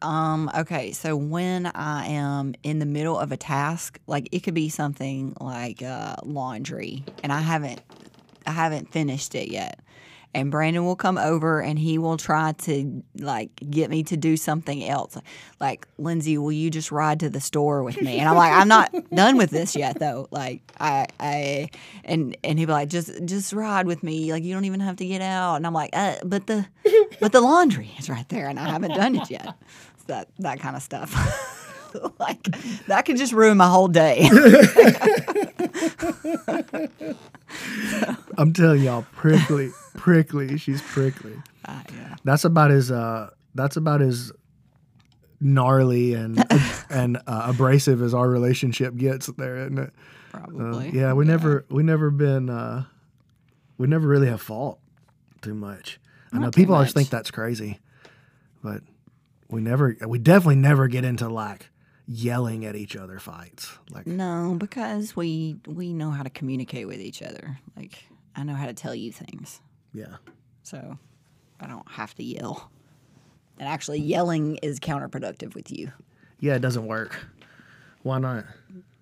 Um, 0.00 0.48
okay, 0.56 0.92
so 0.92 1.16
when 1.16 1.66
I 1.66 2.06
am 2.06 2.54
in 2.62 2.78
the 2.78 2.86
middle 2.86 3.18
of 3.18 3.32
a 3.32 3.36
task, 3.36 3.98
like 4.06 4.28
it 4.30 4.40
could 4.40 4.54
be 4.54 4.68
something 4.68 5.36
like 5.40 5.82
uh, 5.82 6.16
laundry, 6.22 7.04
and 7.22 7.32
I 7.32 7.40
haven't, 7.40 7.80
I 8.46 8.52
haven't 8.52 8.92
finished 8.92 9.34
it 9.34 9.50
yet, 9.50 9.80
and 10.34 10.50
Brandon 10.50 10.84
will 10.84 10.96
come 10.96 11.18
over 11.18 11.60
and 11.60 11.78
he 11.78 11.98
will 11.98 12.16
try 12.16 12.52
to 12.52 13.02
like 13.18 13.50
get 13.70 13.90
me 13.90 14.02
to 14.04 14.16
do 14.16 14.36
something 14.36 14.84
else, 14.84 15.16
like 15.60 15.86
Lindsay, 15.98 16.38
will 16.38 16.52
you 16.52 16.70
just 16.70 16.92
ride 16.92 17.20
to 17.20 17.30
the 17.30 17.40
store 17.40 17.82
with 17.82 18.00
me? 18.00 18.18
And 18.18 18.28
I'm 18.28 18.36
like, 18.36 18.52
I'm 18.52 18.68
not 18.68 18.92
done 19.14 19.36
with 19.36 19.50
this 19.50 19.74
yet, 19.74 19.98
though. 19.98 20.28
Like 20.30 20.62
I, 20.78 21.06
I, 21.18 21.70
and 22.04 22.36
and 22.44 22.58
he'll 22.58 22.66
be 22.66 22.72
like, 22.72 22.88
just 22.88 23.24
just 23.24 23.52
ride 23.52 23.86
with 23.86 24.02
me, 24.02 24.32
like 24.32 24.44
you 24.44 24.54
don't 24.54 24.64
even 24.64 24.80
have 24.80 24.96
to 24.96 25.06
get 25.06 25.20
out, 25.20 25.56
and 25.56 25.66
I'm 25.66 25.74
like, 25.74 25.90
uh, 25.92 26.16
but 26.24 26.46
the, 26.46 26.66
but 27.20 27.32
the 27.32 27.40
laundry 27.40 27.90
is 27.98 28.08
right 28.08 28.28
there, 28.28 28.48
and 28.48 28.58
I 28.58 28.68
haven't 28.68 28.94
done 28.94 29.16
it 29.16 29.30
yet 29.30 29.54
that 30.08 30.28
that 30.40 30.58
kind 30.58 30.74
of 30.74 30.82
stuff. 30.82 31.14
like 32.18 32.42
that 32.86 33.04
could 33.06 33.16
just 33.16 33.32
ruin 33.32 33.56
my 33.56 33.68
whole 33.68 33.88
day. 33.88 34.28
I'm 38.38 38.52
telling 38.52 38.82
y'all, 38.82 39.06
prickly, 39.12 39.70
prickly. 39.96 40.58
She's 40.58 40.82
prickly. 40.82 41.34
Uh, 41.64 41.82
yeah. 41.94 42.16
That's 42.24 42.44
about 42.44 42.70
as 42.70 42.90
uh 42.90 43.30
that's 43.54 43.76
about 43.76 44.02
as 44.02 44.32
gnarly 45.40 46.14
and 46.14 46.44
and 46.90 47.18
uh, 47.26 47.46
abrasive 47.46 48.02
as 48.02 48.14
our 48.14 48.28
relationship 48.28 48.96
gets 48.96 49.26
there, 49.26 49.58
isn't 49.58 49.78
it? 49.78 49.92
Uh, 50.34 50.38
Probably. 50.38 50.90
yeah, 50.90 51.12
we 51.12 51.24
never 51.24 51.64
we 51.70 51.82
never 51.82 52.10
been 52.10 52.50
uh, 52.50 52.84
we 53.78 53.86
never 53.86 54.06
really 54.06 54.28
have 54.28 54.42
fought 54.42 54.78
too 55.42 55.54
much. 55.54 56.00
I 56.32 56.38
know 56.38 56.50
people 56.50 56.74
always 56.74 56.92
think 56.92 57.08
that's 57.08 57.30
crazy, 57.30 57.78
but 58.62 58.82
we 59.48 59.60
never 59.60 59.96
we 60.06 60.18
definitely 60.18 60.56
never 60.56 60.88
get 60.88 61.04
into 61.04 61.28
like 61.28 61.70
yelling 62.08 62.64
at 62.64 62.74
each 62.74 62.96
other 62.96 63.18
fights. 63.18 63.70
Like 63.90 64.06
No, 64.06 64.56
because 64.58 65.14
we 65.14 65.58
we 65.66 65.92
know 65.92 66.10
how 66.10 66.22
to 66.22 66.30
communicate 66.30 66.88
with 66.88 67.00
each 67.00 67.22
other. 67.22 67.60
Like 67.76 68.04
I 68.34 68.42
know 68.42 68.54
how 68.54 68.66
to 68.66 68.74
tell 68.74 68.94
you 68.94 69.12
things, 69.12 69.60
yeah, 69.92 70.16
so 70.62 70.98
I 71.60 71.66
don't 71.66 71.88
have 71.90 72.14
to 72.16 72.24
yell. 72.24 72.70
And 73.60 73.68
actually, 73.68 74.00
yelling 74.00 74.56
is 74.62 74.78
counterproductive 74.78 75.54
with 75.54 75.72
you 75.72 75.92
yeah, 76.40 76.54
it 76.54 76.60
doesn't 76.60 76.86
work. 76.86 77.26
Why 78.02 78.18
not? 78.18 78.44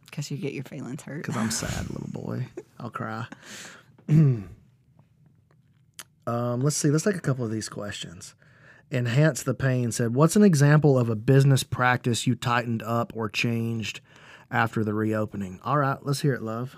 because 0.06 0.30
you 0.30 0.38
get 0.38 0.54
your 0.54 0.64
feelings 0.64 1.02
hurt. 1.02 1.18
Because 1.18 1.36
I'm 1.36 1.50
sad, 1.50 1.90
little 1.90 2.08
boy. 2.08 2.48
I'll 2.80 2.88
cry. 2.88 3.26
um, 4.08 4.48
let's 6.26 6.76
see. 6.76 6.88
Let's 6.88 7.04
take 7.04 7.16
a 7.16 7.20
couple 7.20 7.44
of 7.44 7.50
these 7.50 7.68
questions. 7.68 8.34
Enhance 8.90 9.42
the 9.42 9.54
Pain 9.54 9.90
said, 9.90 10.14
What's 10.14 10.36
an 10.36 10.44
example 10.44 10.98
of 10.98 11.08
a 11.08 11.16
business 11.16 11.62
practice 11.62 12.26
you 12.26 12.34
tightened 12.34 12.82
up 12.82 13.12
or 13.16 13.28
changed 13.28 14.00
after 14.50 14.84
the 14.84 14.94
reopening? 14.94 15.58
All 15.64 15.78
right, 15.78 15.98
let's 16.02 16.20
hear 16.20 16.34
it, 16.34 16.42
love. 16.42 16.76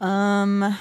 Um, 0.00 0.76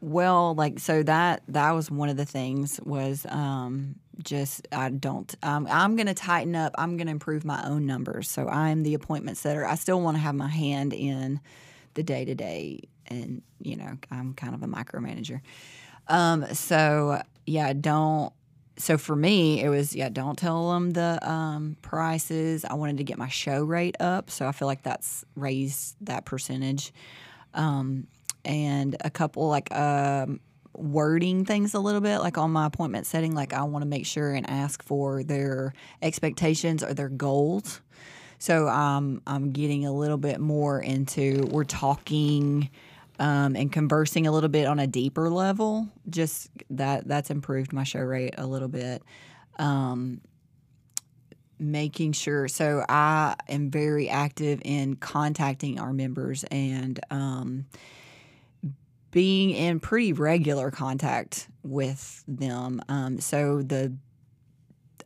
well, 0.00 0.54
like 0.54 0.78
so 0.78 1.02
that 1.02 1.42
that 1.48 1.70
was 1.72 1.90
one 1.90 2.08
of 2.08 2.16
the 2.16 2.24
things 2.24 2.80
was 2.82 3.26
um 3.28 3.94
just 4.22 4.66
I 4.72 4.90
don't 4.90 5.32
um 5.42 5.66
I'm 5.70 5.96
gonna 5.96 6.14
tighten 6.14 6.56
up. 6.56 6.74
I'm 6.78 6.96
gonna 6.96 7.10
improve 7.10 7.44
my 7.44 7.62
own 7.66 7.86
numbers. 7.86 8.30
So 8.30 8.48
I'm 8.48 8.82
the 8.82 8.94
appointment 8.94 9.36
setter. 9.36 9.66
I 9.66 9.74
still 9.74 10.00
want 10.00 10.16
to 10.16 10.20
have 10.20 10.34
my 10.34 10.48
hand 10.48 10.92
in 10.92 11.40
the 11.94 12.02
day 12.02 12.24
to 12.24 12.34
day, 12.34 12.80
and 13.06 13.42
you 13.60 13.76
know 13.76 13.98
I'm 14.10 14.34
kind 14.34 14.54
of 14.54 14.62
a 14.62 14.66
micromanager. 14.66 15.40
Um, 16.08 16.46
so 16.54 17.22
yeah, 17.46 17.72
don't. 17.72 18.32
So 18.82 18.98
for 18.98 19.14
me, 19.14 19.62
it 19.62 19.68
was 19.68 19.94
yeah, 19.94 20.08
don't 20.08 20.36
tell 20.36 20.72
them 20.72 20.90
the 20.90 21.16
um, 21.22 21.76
prices. 21.82 22.64
I 22.64 22.74
wanted 22.74 22.96
to 22.96 23.04
get 23.04 23.16
my 23.16 23.28
show 23.28 23.62
rate 23.62 23.94
up, 24.00 24.28
so 24.28 24.44
I 24.44 24.50
feel 24.50 24.66
like 24.66 24.82
that's 24.82 25.24
raised 25.36 25.94
that 26.00 26.24
percentage 26.24 26.92
um, 27.54 28.08
and 28.44 28.96
a 29.00 29.08
couple 29.08 29.48
like 29.48 29.72
um, 29.72 30.40
wording 30.74 31.44
things 31.44 31.74
a 31.74 31.78
little 31.78 32.00
bit 32.00 32.18
like 32.18 32.38
on 32.38 32.50
my 32.50 32.66
appointment 32.66 33.04
setting 33.06 33.34
like 33.34 33.52
i 33.52 33.62
want 33.62 33.82
to 33.82 33.86
make 33.86 34.06
sure 34.06 34.32
and 34.32 34.48
ask 34.48 34.82
for 34.82 35.22
their 35.22 35.74
expectations 36.00 36.82
or 36.82 36.94
their 36.94 37.10
goals 37.10 37.82
so 38.38 38.68
um, 38.68 39.20
i'm 39.26 39.52
getting 39.52 39.84
a 39.84 39.92
little 39.92 40.16
bit 40.16 40.40
more 40.40 40.80
into 40.80 41.46
we're 41.50 41.62
talking 41.62 42.70
um, 43.18 43.56
and 43.56 43.72
conversing 43.72 44.26
a 44.26 44.32
little 44.32 44.48
bit 44.48 44.66
on 44.66 44.78
a 44.78 44.86
deeper 44.86 45.28
level 45.30 45.88
just 46.08 46.50
that 46.70 47.06
that's 47.06 47.30
improved 47.30 47.72
my 47.72 47.84
show 47.84 48.00
rate 48.00 48.34
a 48.38 48.46
little 48.46 48.68
bit 48.68 49.02
um, 49.58 50.20
making 51.58 52.12
sure 52.12 52.48
so 52.48 52.84
i 52.88 53.34
am 53.48 53.70
very 53.70 54.08
active 54.08 54.60
in 54.64 54.96
contacting 54.96 55.78
our 55.78 55.92
members 55.92 56.44
and 56.44 56.98
um, 57.10 57.66
being 59.10 59.50
in 59.50 59.78
pretty 59.78 60.12
regular 60.12 60.70
contact 60.70 61.48
with 61.62 62.24
them 62.26 62.80
um, 62.88 63.20
so 63.20 63.62
the 63.62 63.94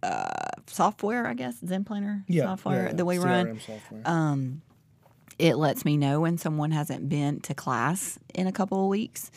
uh, 0.02 0.28
software 0.66 1.26
i 1.26 1.34
guess 1.34 1.56
zen 1.66 1.84
planner 1.84 2.24
software—the 2.46 3.04
way 3.04 3.18
we 3.18 3.24
run 3.24 3.58
software. 3.60 4.02
um, 4.04 4.62
it 5.38 5.56
lets 5.56 5.84
me 5.84 5.96
know 5.96 6.20
when 6.20 6.38
someone 6.38 6.70
hasn't 6.70 7.08
been 7.08 7.40
to 7.40 7.54
class 7.54 8.18
in 8.34 8.46
a 8.46 8.52
couple 8.52 8.82
of 8.82 8.88
weeks. 8.88 9.30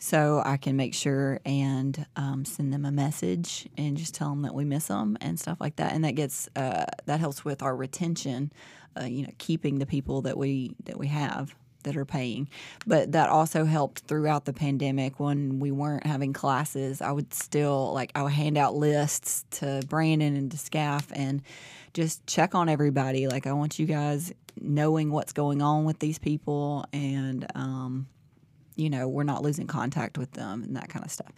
So 0.00 0.42
i 0.44 0.58
can 0.58 0.76
make 0.76 0.92
sure 0.92 1.40
and 1.46 2.04
um, 2.16 2.44
send 2.44 2.74
them 2.74 2.84
a 2.84 2.92
message 2.92 3.66
and 3.78 3.96
just 3.96 4.14
tell 4.14 4.28
them 4.28 4.42
that 4.42 4.54
we 4.54 4.64
miss 4.64 4.88
them 4.88 5.16
and 5.22 5.40
stuff 5.40 5.58
like 5.60 5.76
that. 5.76 5.92
And 5.92 6.04
that 6.04 6.12
gets 6.12 6.48
uh, 6.56 6.84
that 7.06 7.20
helps 7.20 7.44
with 7.44 7.62
our 7.62 7.74
retention 7.74 8.52
uh, 9.00 9.04
you 9.04 9.22
know 9.22 9.32
keeping 9.38 9.78
the 9.78 9.86
people 9.86 10.22
that 10.22 10.36
we 10.36 10.74
that 10.84 10.98
we 10.98 11.08
have 11.08 11.54
that 11.84 11.96
are 11.96 12.04
paying. 12.04 12.48
But 12.86 13.12
that 13.12 13.30
also 13.30 13.64
helped 13.64 14.00
throughout 14.00 14.44
the 14.44 14.52
pandemic 14.52 15.20
when 15.20 15.60
we 15.60 15.70
weren't 15.70 16.06
having 16.06 16.32
classes. 16.32 17.00
I 17.00 17.12
would 17.12 17.32
still 17.32 17.92
like 17.94 18.10
i 18.14 18.22
would 18.22 18.32
hand 18.32 18.58
out 18.58 18.74
lists 18.74 19.44
to 19.52 19.82
brandon 19.88 20.36
and 20.36 20.50
to 20.50 20.58
scaff 20.58 21.06
and 21.14 21.42
just 21.92 22.26
check 22.26 22.54
on 22.54 22.68
everybody. 22.68 23.28
Like 23.28 23.46
i 23.46 23.52
want 23.52 23.78
you 23.78 23.86
guys 23.86 24.32
knowing 24.60 25.10
what's 25.10 25.32
going 25.32 25.62
on 25.62 25.84
with 25.84 25.98
these 25.98 26.18
people 26.18 26.84
and 26.92 27.46
um, 27.54 28.06
you 28.76 28.90
know 28.90 29.08
we're 29.08 29.24
not 29.24 29.42
losing 29.42 29.66
contact 29.66 30.18
with 30.18 30.32
them 30.32 30.62
and 30.62 30.76
that 30.76 30.88
kind 30.88 31.04
of 31.04 31.10
stuff. 31.10 31.32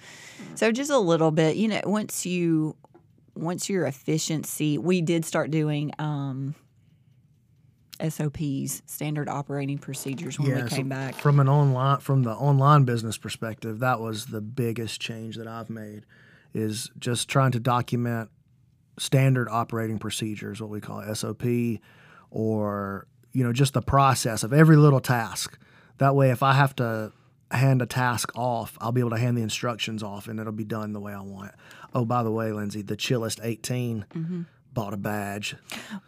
So 0.54 0.72
just 0.72 0.90
a 0.90 0.98
little 0.98 1.30
bit 1.30 1.56
you 1.56 1.68
know 1.68 1.80
once 1.84 2.26
you 2.26 2.76
once 3.34 3.68
your 3.68 3.86
efficiency 3.86 4.78
we 4.78 5.02
did 5.02 5.24
start 5.24 5.50
doing 5.50 5.92
um, 5.98 6.54
sops 8.00 8.82
standard 8.86 9.28
operating 9.28 9.78
procedures 9.78 10.38
when 10.38 10.50
Yeah, 10.50 10.64
we 10.64 10.70
so 10.70 10.76
came 10.76 10.88
back 10.88 11.14
from 11.14 11.40
an 11.40 11.48
online 11.48 12.00
from 12.00 12.22
the 12.22 12.32
online 12.32 12.84
business 12.84 13.16
perspective, 13.18 13.78
that 13.80 14.00
was 14.00 14.26
the 14.26 14.40
biggest 14.40 15.00
change 15.00 15.36
that 15.36 15.46
I've 15.46 15.70
made 15.70 16.04
is 16.54 16.90
just 16.98 17.28
trying 17.28 17.52
to 17.52 17.60
document 17.60 18.30
standard 18.98 19.48
operating 19.50 19.98
procedures, 19.98 20.60
what 20.60 20.70
we 20.70 20.80
call 20.80 21.02
SOP, 21.14 21.44
or 22.30 23.06
you 23.32 23.44
know 23.44 23.52
just 23.52 23.74
the 23.74 23.82
process 23.82 24.42
of 24.42 24.52
every 24.52 24.76
little 24.76 25.00
task. 25.00 25.58
That 25.98 26.14
way, 26.14 26.30
if 26.30 26.42
I 26.42 26.52
have 26.54 26.74
to 26.76 27.12
hand 27.50 27.80
a 27.80 27.86
task 27.86 28.30
off, 28.36 28.76
I'll 28.80 28.92
be 28.92 29.00
able 29.00 29.10
to 29.10 29.18
hand 29.18 29.36
the 29.36 29.42
instructions 29.42 30.02
off, 30.02 30.28
and 30.28 30.40
it'll 30.40 30.52
be 30.52 30.64
done 30.64 30.92
the 30.92 31.00
way 31.00 31.12
I 31.12 31.20
want 31.20 31.48
it. 31.50 31.54
Oh, 31.94 32.04
by 32.04 32.22
the 32.22 32.30
way, 32.30 32.52
Lindsay, 32.52 32.82
the 32.82 32.96
Chillest 32.96 33.40
18 33.42 34.04
Mm-hmm. 34.14 34.42
Bought 34.76 34.92
a 34.92 34.98
badge. 34.98 35.56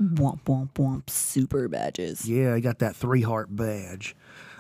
womp 0.01 0.43
womp 0.45 0.75
womp 0.75 1.09
super 1.11 1.69
badges 1.69 2.29
Yeah, 2.29 2.55
he 2.55 2.61
got 2.61 2.79
that 2.81 2.95
three 2.95 3.23
heart 3.23 3.57
badge. 3.57 4.15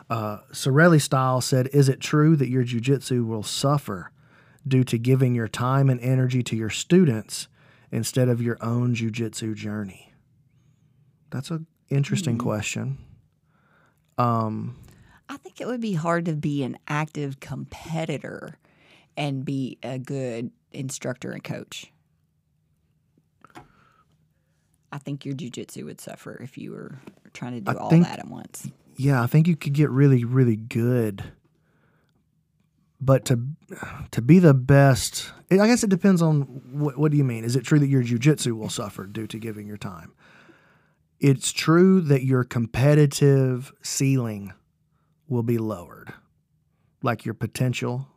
Uh, 0.09 0.39
Sorelli 0.51 0.99
Style 0.99 1.43
said, 1.43 1.69
Is 1.75 1.91
it 1.91 2.01
true 2.01 2.35
that 2.35 2.49
your 2.49 2.65
jujitsu 2.65 3.27
will 3.27 3.43
suffer 3.43 4.11
due 4.67 4.83
to 4.85 4.97
giving 4.99 5.35
your 5.35 5.47
time 5.47 5.91
and 5.91 6.01
energy 6.01 6.43
to 6.45 6.57
your 6.57 6.71
students 6.71 7.49
instead 7.93 8.31
of 8.31 8.41
your 8.41 8.57
own 8.63 8.95
jujitsu 8.95 9.55
journey? 9.55 10.15
That's 11.31 11.51
an 11.51 11.67
interesting 11.91 12.39
question. 12.39 12.97
Um, 14.17 14.77
I 15.29 15.37
think 15.37 15.61
it 15.61 15.67
would 15.67 15.83
be 15.83 15.93
hard 15.93 16.25
to 16.25 16.35
be 16.35 16.63
an 16.65 16.79
active 16.89 17.41
competitor 17.41 18.59
and 19.19 19.45
be 19.45 19.77
a 19.83 19.99
good 19.99 20.51
instructor 20.73 21.31
and 21.33 21.45
coach. 21.45 21.93
I 24.93 24.99
think 24.99 25.25
your 25.25 25.35
jujitsu 25.35 25.85
would 25.85 26.01
suffer 26.01 26.41
if 26.43 26.57
you 26.57 26.73
were 26.73 26.99
trying 27.35 27.53
to 27.53 27.61
do 27.61 27.71
I 27.71 27.75
all 27.75 27.91
think- 27.91 28.05
that 28.07 28.19
at 28.21 28.29
once. 28.29 28.69
yeah, 28.97 29.23
I 29.23 29.27
think 29.27 29.47
you 29.47 29.57
could 29.57 29.75
get 29.75 29.91
really, 29.91 30.25
really 30.25 30.57
good. 30.57 31.25
But 33.01 33.25
to 33.27 33.41
to 34.11 34.21
be 34.21 34.41
the 34.41 34.55
best, 34.55 35.31
I 35.53 35.57
guess 35.69 35.85
it 35.85 35.91
depends 35.91 36.21
on 36.21 36.41
what, 36.73 36.99
what 36.99 37.13
do 37.13 37.17
you 37.17 37.23
mean? 37.25 37.45
Is 37.45 37.55
it 37.55 37.63
true 37.65 37.79
that 37.79 37.87
your 37.87 38.03
jujitsu 38.03 38.53
will 38.59 38.71
suffer 38.71 39.07
due 39.07 39.29
to 39.29 39.39
giving 39.39 39.69
your 39.69 39.77
time? 39.77 40.13
It's 41.21 41.53
true 41.53 42.01
that 42.03 42.25
your 42.25 42.43
competitive 42.43 43.73
ceiling 43.83 44.53
will 45.29 45.43
be 45.45 45.59
lowered, 45.59 46.13
like 47.03 47.25
your 47.25 47.35
potential. 47.35 48.09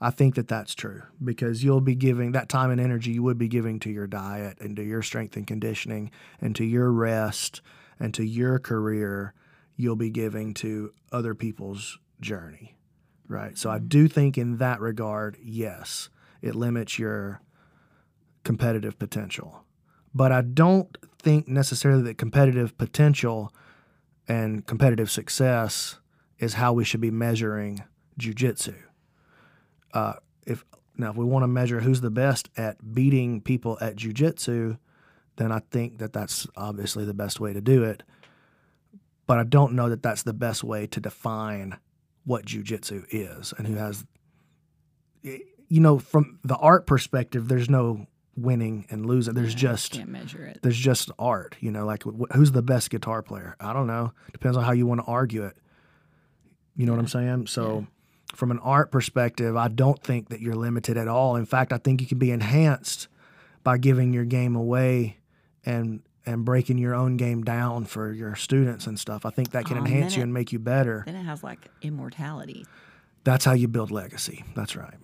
I 0.00 0.10
think 0.10 0.34
that 0.36 0.48
that's 0.48 0.74
true 0.74 1.02
because 1.22 1.62
you'll 1.62 1.82
be 1.82 1.94
giving 1.94 2.32
that 2.32 2.48
time 2.48 2.70
and 2.70 2.80
energy 2.80 3.12
you 3.12 3.22
would 3.22 3.36
be 3.36 3.48
giving 3.48 3.78
to 3.80 3.90
your 3.90 4.06
diet 4.06 4.58
and 4.60 4.74
to 4.76 4.82
your 4.82 5.02
strength 5.02 5.36
and 5.36 5.46
conditioning 5.46 6.10
and 6.40 6.56
to 6.56 6.64
your 6.64 6.90
rest 6.90 7.60
and 7.98 8.14
to 8.14 8.24
your 8.24 8.58
career 8.58 9.34
you'll 9.76 9.96
be 9.96 10.10
giving 10.10 10.54
to 10.54 10.92
other 11.12 11.34
people's 11.34 11.98
journey 12.20 12.76
right? 13.28 13.56
So 13.56 13.70
i 13.70 13.76
mm-hmm. 13.78 13.88
do 13.88 14.08
think 14.08 14.38
in 14.38 14.58
that 14.58 14.80
regard 14.80 15.36
yes 15.42 16.08
it 16.42 16.54
limits 16.54 16.98
your 16.98 17.42
competitive 18.44 18.98
potential. 18.98 19.64
But 20.14 20.32
i 20.32 20.40
don't 20.40 20.96
think 21.18 21.46
necessarily 21.46 22.02
that 22.04 22.16
competitive 22.18 22.76
potential 22.78 23.52
and 24.26 24.66
competitive 24.66 25.10
success 25.10 25.98
is 26.38 26.54
how 26.54 26.72
we 26.72 26.84
should 26.84 27.00
be 27.00 27.10
measuring 27.10 27.84
jujitsu 28.18 28.74
uh, 29.94 30.14
if 30.46 30.64
now 30.96 31.10
if 31.10 31.16
we 31.16 31.24
want 31.24 31.42
to 31.42 31.48
measure 31.48 31.80
who's 31.80 32.00
the 32.00 32.10
best 32.10 32.48
at 32.56 32.94
beating 32.94 33.40
people 33.40 33.78
at 33.80 33.96
jujitsu, 33.96 34.78
then 35.36 35.52
I 35.52 35.60
think 35.70 35.98
that 35.98 36.12
that's 36.12 36.46
obviously 36.56 37.04
the 37.04 37.14
best 37.14 37.40
way 37.40 37.52
to 37.52 37.60
do 37.60 37.82
it. 37.84 38.02
But 39.26 39.38
I 39.38 39.44
don't 39.44 39.74
know 39.74 39.88
that 39.88 40.02
that's 40.02 40.24
the 40.24 40.32
best 40.34 40.64
way 40.64 40.86
to 40.88 41.00
define 41.00 41.78
what 42.24 42.44
jujitsu 42.44 43.04
is 43.10 43.54
and 43.56 43.66
who 43.66 43.74
has. 43.76 44.04
You 45.22 45.80
know, 45.80 45.98
from 45.98 46.38
the 46.42 46.56
art 46.56 46.86
perspective, 46.86 47.46
there's 47.46 47.70
no 47.70 48.06
winning 48.36 48.86
and 48.90 49.06
losing. 49.06 49.34
There's 49.34 49.54
just 49.54 49.92
Can't 49.92 50.08
measure 50.08 50.44
it. 50.44 50.58
there's 50.62 50.76
just 50.78 51.10
art. 51.18 51.56
You 51.60 51.70
know, 51.70 51.86
like 51.86 52.02
wh- 52.02 52.34
who's 52.34 52.50
the 52.52 52.62
best 52.62 52.90
guitar 52.90 53.22
player? 53.22 53.54
I 53.60 53.72
don't 53.72 53.86
know. 53.86 54.12
Depends 54.32 54.56
on 54.56 54.64
how 54.64 54.72
you 54.72 54.86
want 54.86 55.00
to 55.00 55.06
argue 55.06 55.44
it. 55.44 55.56
You 56.76 56.86
know 56.86 56.92
what 56.92 56.98
I'm 57.00 57.06
saying? 57.08 57.46
So, 57.46 57.86
from 58.34 58.50
an 58.50 58.58
art 58.60 58.90
perspective, 58.92 59.56
I 59.56 59.68
don't 59.68 60.02
think 60.02 60.28
that 60.28 60.40
you're 60.40 60.54
limited 60.54 60.96
at 60.96 61.08
all. 61.08 61.36
In 61.36 61.46
fact, 61.46 61.72
I 61.72 61.78
think 61.78 62.00
you 62.00 62.06
can 62.06 62.18
be 62.18 62.30
enhanced 62.30 63.08
by 63.64 63.76
giving 63.78 64.12
your 64.12 64.24
game 64.24 64.54
away 64.56 65.18
and 65.64 66.02
and 66.26 66.44
breaking 66.44 66.76
your 66.78 66.94
own 66.94 67.16
game 67.16 67.42
down 67.42 67.86
for 67.86 68.12
your 68.12 68.34
students 68.36 68.86
and 68.86 68.98
stuff. 68.98 69.24
I 69.24 69.30
think 69.30 69.50
that 69.52 69.64
can 69.64 69.78
Oh, 69.78 69.80
enhance 69.80 70.16
you 70.16 70.20
it- 70.20 70.24
and 70.24 70.34
make 70.34 70.52
you 70.52 70.58
better. 70.58 71.02
Then 71.06 71.16
it 71.16 71.22
has 71.24 71.42
like 71.42 71.66
immortality. 71.82 72.66
That's 73.24 73.44
how 73.44 73.52
you 73.52 73.68
build 73.68 73.90
legacy. 73.90 74.44
That's 74.54 74.76
right. 74.76 74.94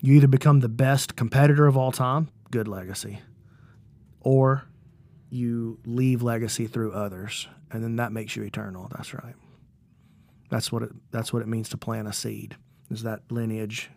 You 0.00 0.14
either 0.14 0.26
become 0.26 0.60
the 0.60 0.68
best 0.68 1.16
competitor 1.16 1.66
of 1.66 1.76
all 1.76 1.92
time, 1.92 2.28
good 2.50 2.66
legacy, 2.66 3.20
or 4.20 4.64
you 5.30 5.78
leave 5.84 6.22
legacy 6.22 6.66
through 6.66 6.92
others, 6.92 7.46
and 7.70 7.84
then 7.84 7.96
that 7.96 8.12
makes 8.12 8.34
you 8.34 8.42
eternal. 8.42 8.88
That's 8.94 9.12
right. 9.12 9.34
That's 10.48 10.72
what 10.72 10.82
it. 10.82 10.90
That's 11.10 11.32
what 11.32 11.42
it 11.42 11.48
means 11.48 11.68
to 11.70 11.76
plant 11.76 12.08
a 12.08 12.12
seed. 12.12 12.56
Is 12.90 13.02
that 13.02 13.22
lineage 13.30 13.90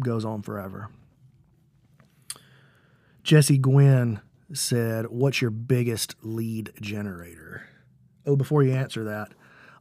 goes 0.00 0.24
on 0.24 0.42
forever. 0.42 0.88
Jesse 3.22 3.58
Gwynn 3.58 4.20
said, 4.52 5.06
"What's 5.08 5.42
your 5.42 5.50
biggest 5.50 6.14
lead 6.22 6.72
generator?" 6.80 7.62
Oh, 8.24 8.36
before 8.36 8.62
you 8.62 8.72
answer 8.72 9.04
that, 9.04 9.32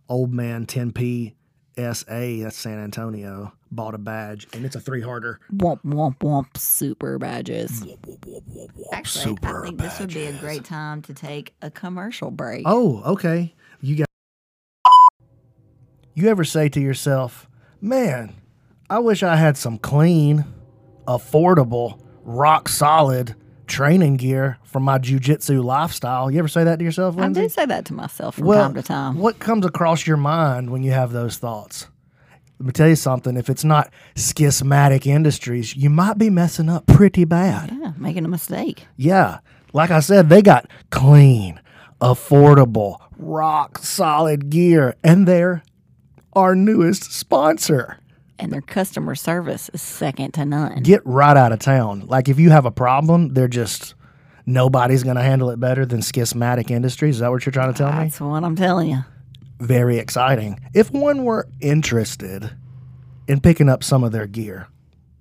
old 0.09 0.33
man 0.33 0.65
10p 0.65 1.33
SA, 1.77 2.43
that's 2.43 2.57
San 2.57 2.79
Antonio, 2.79 3.53
bought 3.71 3.93
a 3.93 3.97
badge, 3.97 4.47
and 4.53 4.65
it's 4.65 4.75
a 4.75 4.79
three 4.79 5.01
harder. 5.01 5.39
Womp 5.53 5.81
womp 5.83 6.17
womp 6.19 6.57
super 6.57 7.19
badges. 7.19 7.83
Womp 7.83 7.99
womp 7.99 8.71
Actually, 8.91 9.23
Super 9.23 9.63
I 9.63 9.67
think 9.67 9.79
this 9.79 9.99
would 9.99 10.13
be 10.13 10.25
a 10.25 10.33
great 10.33 10.63
time 10.63 11.01
to 11.03 11.13
take 11.13 11.53
a 11.61 11.69
commercial 11.69 12.31
break. 12.31 12.63
Oh, 12.65 13.01
okay. 13.05 13.53
You 13.81 13.97
got. 13.97 14.06
You 16.17 16.29
ever 16.29 16.43
say 16.43 16.67
to 16.69 16.79
yourself, 16.79 17.47
"Man, 17.79 18.33
I 18.89 18.97
wish 18.97 19.21
I 19.21 19.35
had 19.35 19.55
some 19.55 19.77
clean, 19.77 20.45
affordable, 21.07 21.99
rock 22.23 22.69
solid 22.69 23.35
training 23.67 24.15
gear 24.15 24.57
for 24.63 24.79
my 24.79 24.97
jujitsu 24.97 25.63
lifestyle"? 25.63 26.31
You 26.31 26.39
ever 26.39 26.47
say 26.47 26.63
that 26.63 26.79
to 26.79 26.83
yourself, 26.83 27.19
I 27.19 27.21
Lindsay? 27.21 27.41
do 27.41 27.49
say 27.49 27.67
that 27.67 27.85
to 27.85 27.93
myself 27.93 28.33
from 28.33 28.47
well, 28.47 28.63
time 28.63 28.73
to 28.73 28.81
time. 28.81 29.19
What 29.19 29.37
comes 29.37 29.63
across 29.63 30.07
your 30.07 30.17
mind 30.17 30.71
when 30.71 30.81
you 30.81 30.89
have 30.89 31.11
those 31.11 31.37
thoughts? 31.37 31.85
Let 32.57 32.65
me 32.65 32.71
tell 32.71 32.89
you 32.89 32.95
something. 32.95 33.37
If 33.37 33.47
it's 33.47 33.63
not 33.63 33.93
schismatic 34.15 35.05
industries, 35.05 35.75
you 35.75 35.91
might 35.91 36.17
be 36.17 36.31
messing 36.31 36.67
up 36.67 36.87
pretty 36.87 37.25
bad. 37.25 37.77
Yeah, 37.79 37.91
making 37.95 38.25
a 38.25 38.27
mistake. 38.27 38.87
Yeah. 38.95 39.37
Like 39.71 39.91
I 39.91 39.99
said, 39.99 40.29
they 40.29 40.41
got 40.41 40.67
clean, 40.89 41.61
affordable, 42.01 42.97
rock 43.19 43.77
solid 43.77 44.49
gear, 44.49 44.95
and 45.03 45.27
they're 45.27 45.61
our 46.37 46.55
newest 46.55 47.11
sponsor. 47.11 47.97
And 48.39 48.53
their 48.53 48.61
customer 48.61 49.15
service 49.15 49.69
is 49.73 49.81
second 49.81 50.33
to 50.35 50.45
none. 50.45 50.83
Get 50.83 51.01
right 51.05 51.35
out 51.35 51.51
of 51.51 51.59
town. 51.59 52.05
Like 52.05 52.29
if 52.29 52.39
you 52.39 52.51
have 52.51 52.65
a 52.65 52.71
problem, 52.71 53.33
they're 53.33 53.47
just 53.47 53.95
nobody's 54.45 55.03
going 55.03 55.15
to 55.15 55.23
handle 55.23 55.49
it 55.49 55.59
better 55.59 55.85
than 55.85 56.03
schismatic 56.03 56.69
industries. 56.69 57.15
Is 57.15 57.21
that 57.21 57.31
what 57.31 57.45
you're 57.45 57.51
trying 57.51 57.73
to 57.73 57.77
tell 57.77 57.91
me? 57.91 58.03
That's 58.03 58.21
what 58.21 58.43
I'm 58.43 58.55
telling 58.55 58.91
you. 58.91 58.99
Very 59.59 59.97
exciting. 59.97 60.59
If 60.75 60.91
one 60.91 61.23
were 61.23 61.47
interested 61.59 62.51
in 63.27 63.41
picking 63.41 63.67
up 63.67 63.83
some 63.83 64.03
of 64.03 64.11
their 64.11 64.27
gear, 64.27 64.67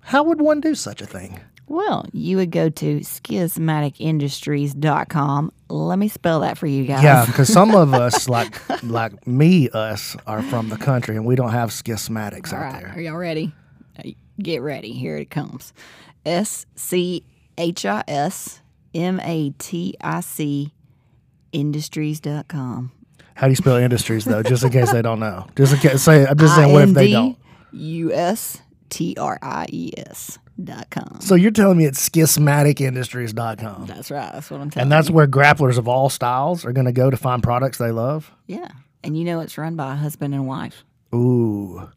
how 0.01 0.23
would 0.23 0.39
one 0.39 0.61
do 0.61 0.75
such 0.75 1.01
a 1.01 1.07
thing? 1.07 1.39
Well, 1.67 2.05
you 2.13 2.37
would 2.37 2.51
go 2.51 2.69
to 2.69 2.99
schismaticindustries.com. 3.01 5.51
Let 5.69 5.99
me 5.99 6.07
spell 6.07 6.39
that 6.39 6.57
for 6.57 6.65
you 6.67 6.85
guys. 6.85 7.03
Yeah, 7.03 7.25
because 7.25 7.47
some 7.53 7.75
of 7.75 7.93
us, 7.93 8.29
like 8.29 8.55
like 8.83 9.27
me, 9.27 9.67
us, 9.69 10.15
are 10.25 10.41
from 10.41 10.69
the 10.69 10.77
country, 10.77 11.17
and 11.17 11.25
we 11.25 11.35
don't 11.35 11.51
have 11.51 11.71
schismatics 11.71 12.53
All 12.53 12.59
out 12.59 12.73
right. 12.73 12.83
there. 12.83 12.93
Are 12.95 13.01
y'all 13.01 13.17
ready? 13.17 13.53
Uh, 13.99 14.11
Get 14.41 14.61
ready. 14.61 14.93
Here 14.93 15.17
it 15.17 15.29
comes. 15.29 15.73
S 16.25 16.65
C 16.75 17.23
H 17.57 17.85
I 17.85 18.03
S 18.07 18.61
M 18.93 19.19
A 19.21 19.49
T 19.57 19.95
I 19.99 20.21
C 20.21 20.71
industries.com. 21.51 22.91
How 23.35 23.47
do 23.47 23.51
you 23.51 23.55
spell 23.55 23.77
industries 23.77 24.25
though? 24.25 24.43
Just 24.43 24.63
in 24.63 24.71
case 24.71 24.91
they 24.91 25.01
don't 25.01 25.19
know. 25.19 25.47
Just 25.55 25.73
in 25.73 25.79
case, 25.79 26.01
say 26.01 26.25
I'm 26.25 26.37
just 26.37 26.55
saying, 26.55 26.71
what 26.71 26.83
if 26.83 26.93
they 26.93 27.11
don't? 27.11 27.37
U 27.71 28.13
S 28.13 28.61
T 28.89 29.15
R 29.17 29.37
I 29.41 29.65
E 29.69 29.91
S 29.97 30.39
dot 30.63 30.89
com. 30.89 31.19
So 31.21 31.35
you're 31.35 31.51
telling 31.51 31.77
me 31.77 31.85
it's 31.85 32.07
schismaticindustries.com. 32.09 33.85
That's 33.87 34.09
right. 34.11 34.31
That's 34.33 34.49
what 34.49 34.59
I'm 34.61 34.69
telling 34.69 34.83
And 34.83 34.91
that's 34.91 35.09
you. 35.09 35.15
where 35.15 35.27
grapplers 35.27 35.77
of 35.77 35.87
all 35.87 36.09
styles 36.09 36.65
are 36.65 36.71
going 36.73 36.85
to 36.87 36.91
go 36.91 37.09
to 37.09 37.17
find 37.17 37.41
products 37.43 37.77
they 37.77 37.91
love. 37.91 38.31
Yeah. 38.47 38.69
And 39.03 39.17
you 39.17 39.23
know 39.23 39.39
it's 39.41 39.57
run 39.57 39.75
by 39.75 39.93
a 39.93 39.95
husband 39.95 40.33
and 40.33 40.47
wife. 40.47 40.83
Ooh, 41.13 41.87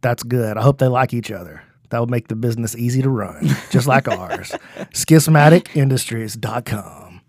that's 0.00 0.22
good. 0.22 0.56
I 0.58 0.62
hope 0.62 0.78
they 0.78 0.88
like 0.88 1.14
each 1.14 1.30
other. 1.30 1.62
That 1.90 2.00
would 2.00 2.10
make 2.10 2.28
the 2.28 2.36
business 2.36 2.74
easy 2.76 3.02
to 3.02 3.10
run, 3.10 3.46
just 3.70 3.86
like 3.86 4.08
ours. 4.18 4.52
Schismaticindustries.com. 4.92 7.20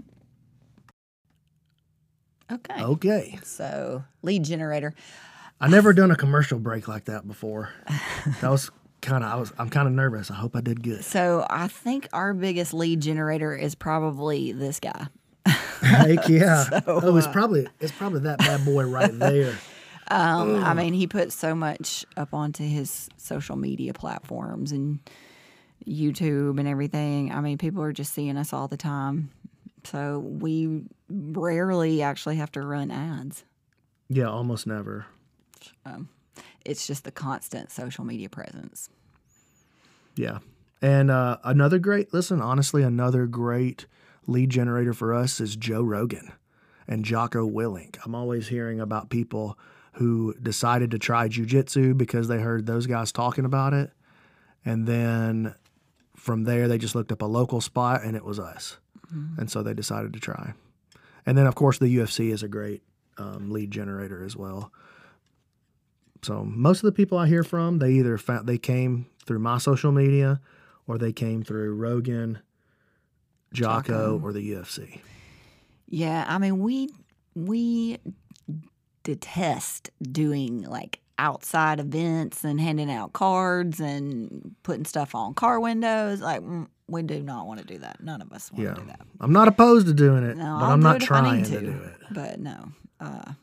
Okay. 2.52 2.84
Okay. 2.84 3.40
So 3.44 4.04
lead 4.22 4.44
generator. 4.44 4.94
I 5.60 5.68
never 5.70 5.94
done 5.94 6.12
a 6.12 6.16
commercial 6.16 6.60
break 6.60 6.88
like 6.88 7.06
that 7.06 7.28
before. 7.28 7.70
That 8.42 8.52
was 8.52 8.70
kind 9.06 9.24
of 9.24 9.32
I 9.32 9.36
was 9.36 9.54
I'm 9.58 9.70
kind 9.70 9.88
of 9.88 9.94
nervous. 9.94 10.32
I 10.32 10.36
hope 10.36 10.56
I 10.56 10.62
did 10.62 10.84
good. 10.84 11.04
So 11.06 11.46
I 11.50 11.68
think 11.68 12.10
our 12.12 12.34
biggest 12.34 12.74
lead 12.74 13.02
generator 13.02 13.56
is 13.56 13.76
probably 13.76 14.52
this 14.52 14.80
guy. 14.80 15.08
Heck 15.46 16.28
yeah. 16.30 16.82
oh, 16.88 17.16
it's 17.16 17.28
probably 17.28 17.68
it's 17.80 17.92
probably 17.92 18.22
that 18.22 18.40
bad 18.40 18.66
boy 18.66 18.86
right 18.86 19.18
there. 19.20 19.58
Um, 20.08 20.64
I 20.64 20.74
mean, 20.76 20.94
he 20.94 21.08
puts 21.08 21.34
so 21.34 21.56
much 21.56 22.06
up 22.16 22.34
onto 22.34 22.64
his 22.64 23.10
social 23.18 23.56
media 23.56 23.94
platforms 23.94 24.72
and 24.72 25.00
YouTube 25.88 26.60
and 26.60 26.68
everything. 26.68 27.32
I 27.32 27.42
mean, 27.42 27.58
people 27.58 27.82
are 27.82 27.94
just 27.94 28.14
seeing 28.14 28.38
us 28.38 28.54
all 28.54 28.68
the 28.68 28.78
time. 28.78 29.32
So 29.84 30.20
we 30.20 30.84
rarely 31.10 32.02
actually 32.04 32.36
have 32.38 32.52
to 32.54 32.62
run 32.62 32.92
ads. 32.92 33.44
Yeah, 34.08 34.26
almost 34.30 34.68
never. 34.68 35.08
It's 36.66 36.88
just 36.88 37.04
the 37.04 37.12
constant 37.12 37.72
social 37.72 38.04
media 38.04 38.30
presence. 38.30 38.90
Yeah. 40.16 40.40
And 40.82 41.10
uh, 41.10 41.38
another 41.44 41.80
great, 41.80 42.14
listen, 42.14 42.42
honestly, 42.42 42.84
another 42.84 43.28
great 43.28 43.86
lead 44.28 44.50
generator 44.50 44.94
for 44.94 45.14
us 45.14 45.40
is 45.40 45.56
Joe 45.56 45.82
Rogan 45.82 46.32
and 46.88 47.06
Jocko 47.06 47.50
Willink. 47.50 47.98
I'm 48.06 48.16
always 48.16 48.48
hearing 48.48 48.80
about 48.80 49.10
people 49.10 49.58
who 49.94 50.36
decided 50.42 50.92
to 50.92 51.00
try 51.00 51.28
jujitsu 51.30 51.98
because 51.98 52.28
they 52.28 52.40
heard 52.40 52.66
those 52.66 52.86
guys 52.86 53.12
talking 53.12 53.46
about 53.46 53.74
it. 53.74 53.92
And 54.66 54.86
then 54.88 55.56
from 56.16 56.44
there, 56.44 56.68
they 56.68 56.78
just 56.78 56.96
looked 56.96 57.12
up 57.12 57.22
a 57.22 57.26
local 57.26 57.62
spot 57.62 58.04
and 58.04 58.16
it 58.16 58.26
was 58.26 58.40
us. 58.40 58.78
And 59.38 59.50
so 59.50 59.64
they 59.64 59.74
decided 59.74 60.14
to 60.14 60.20
try. 60.20 60.54
And 61.26 61.38
then, 61.38 61.48
of 61.48 61.56
course, 61.56 61.78
the 61.78 61.96
UFC 61.96 62.34
is 62.34 62.44
a 62.44 62.48
great 62.48 62.84
um, 63.18 63.52
lead 63.52 63.72
generator 63.72 64.24
as 64.24 64.36
well. 64.36 64.72
So 66.26 66.44
most 66.44 66.80
of 66.80 66.84
the 66.88 66.92
people 66.92 67.20
I 67.20 67.28
hear 67.28 67.44
from, 67.44 67.78
they 67.78 67.92
either 67.94 68.18
found 68.18 68.48
they 68.48 68.58
came 68.58 69.06
through 69.28 69.40
my 69.40 69.60
social 69.60 69.92
media, 69.92 70.42
or 70.88 70.98
they 70.98 71.14
came 71.14 71.44
through 71.44 71.76
Rogan, 71.76 72.40
Jocko, 73.54 74.20
or 74.24 74.34
the 74.34 74.52
UFC. 74.52 75.00
Yeah, 75.88 76.26
I 76.28 76.40
mean, 76.40 76.60
we 76.60 76.90
we 77.36 78.00
detest 79.04 79.92
doing 80.02 80.64
like 80.64 81.00
outside 81.20 81.80
events 81.80 82.44
and 82.44 82.60
handing 82.60 82.92
out 82.92 83.14
cards 83.14 83.80
and 83.80 84.56
putting 84.64 84.86
stuff 84.86 85.14
on 85.16 85.34
car 85.36 85.60
windows. 85.60 86.22
Like, 86.22 86.42
mm, 86.42 86.68
we 86.88 87.04
do 87.04 87.22
not 87.22 87.46
want 87.48 87.60
to 87.62 87.66
do 87.66 87.78
that. 87.80 88.02
None 88.04 88.22
of 88.22 88.32
us 88.34 88.52
want 88.52 88.64
Yeah, 88.64 88.74
to 88.74 88.82
do 88.82 88.88
that. 88.88 89.02
I'm 89.22 89.32
not 89.32 89.48
opposed 89.48 89.88
to 89.88 89.94
doing 89.94 90.24
it, 90.24 90.38
No, 90.38 90.58
but 90.60 90.66
I'm 90.66 90.80
do 90.80 90.84
not 90.84 91.02
trying 91.02 91.44
need 91.44 91.46
to. 91.46 91.60
do 91.62 91.68
it. 91.70 91.94
But 92.12 92.40
no, 92.40 92.72
uh, 93.00 93.34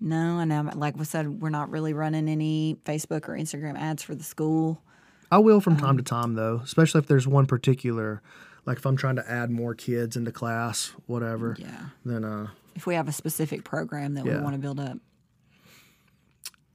no, 0.00 0.38
and 0.38 0.52
um, 0.52 0.70
like 0.74 0.96
we 0.96 1.04
said, 1.04 1.40
we're 1.40 1.50
not 1.50 1.70
really 1.70 1.92
running 1.92 2.28
any 2.28 2.76
Facebook 2.84 3.28
or 3.28 3.36
Instagram 3.36 3.78
ads 3.78 4.02
for 4.02 4.14
the 4.14 4.24
school. 4.24 4.82
I 5.30 5.38
will 5.38 5.60
from 5.60 5.76
time 5.76 5.96
to 5.96 6.02
time 6.02 6.34
though, 6.34 6.60
especially 6.64 6.98
if 7.00 7.06
there's 7.06 7.28
one 7.28 7.46
particular, 7.46 8.20
like 8.66 8.78
if 8.78 8.86
I'm 8.86 8.96
trying 8.96 9.16
to 9.16 9.30
add 9.30 9.50
more 9.50 9.74
kids 9.74 10.16
into 10.16 10.32
class, 10.32 10.92
whatever. 11.06 11.56
Yeah, 11.58 11.86
Then 12.04 12.24
uh, 12.24 12.48
if 12.74 12.86
we 12.86 12.94
have 12.94 13.06
a 13.06 13.12
specific 13.12 13.62
program 13.62 14.14
that 14.14 14.24
we 14.24 14.36
want 14.38 14.54
to 14.54 14.58
build 14.58 14.80
up. 14.80 14.98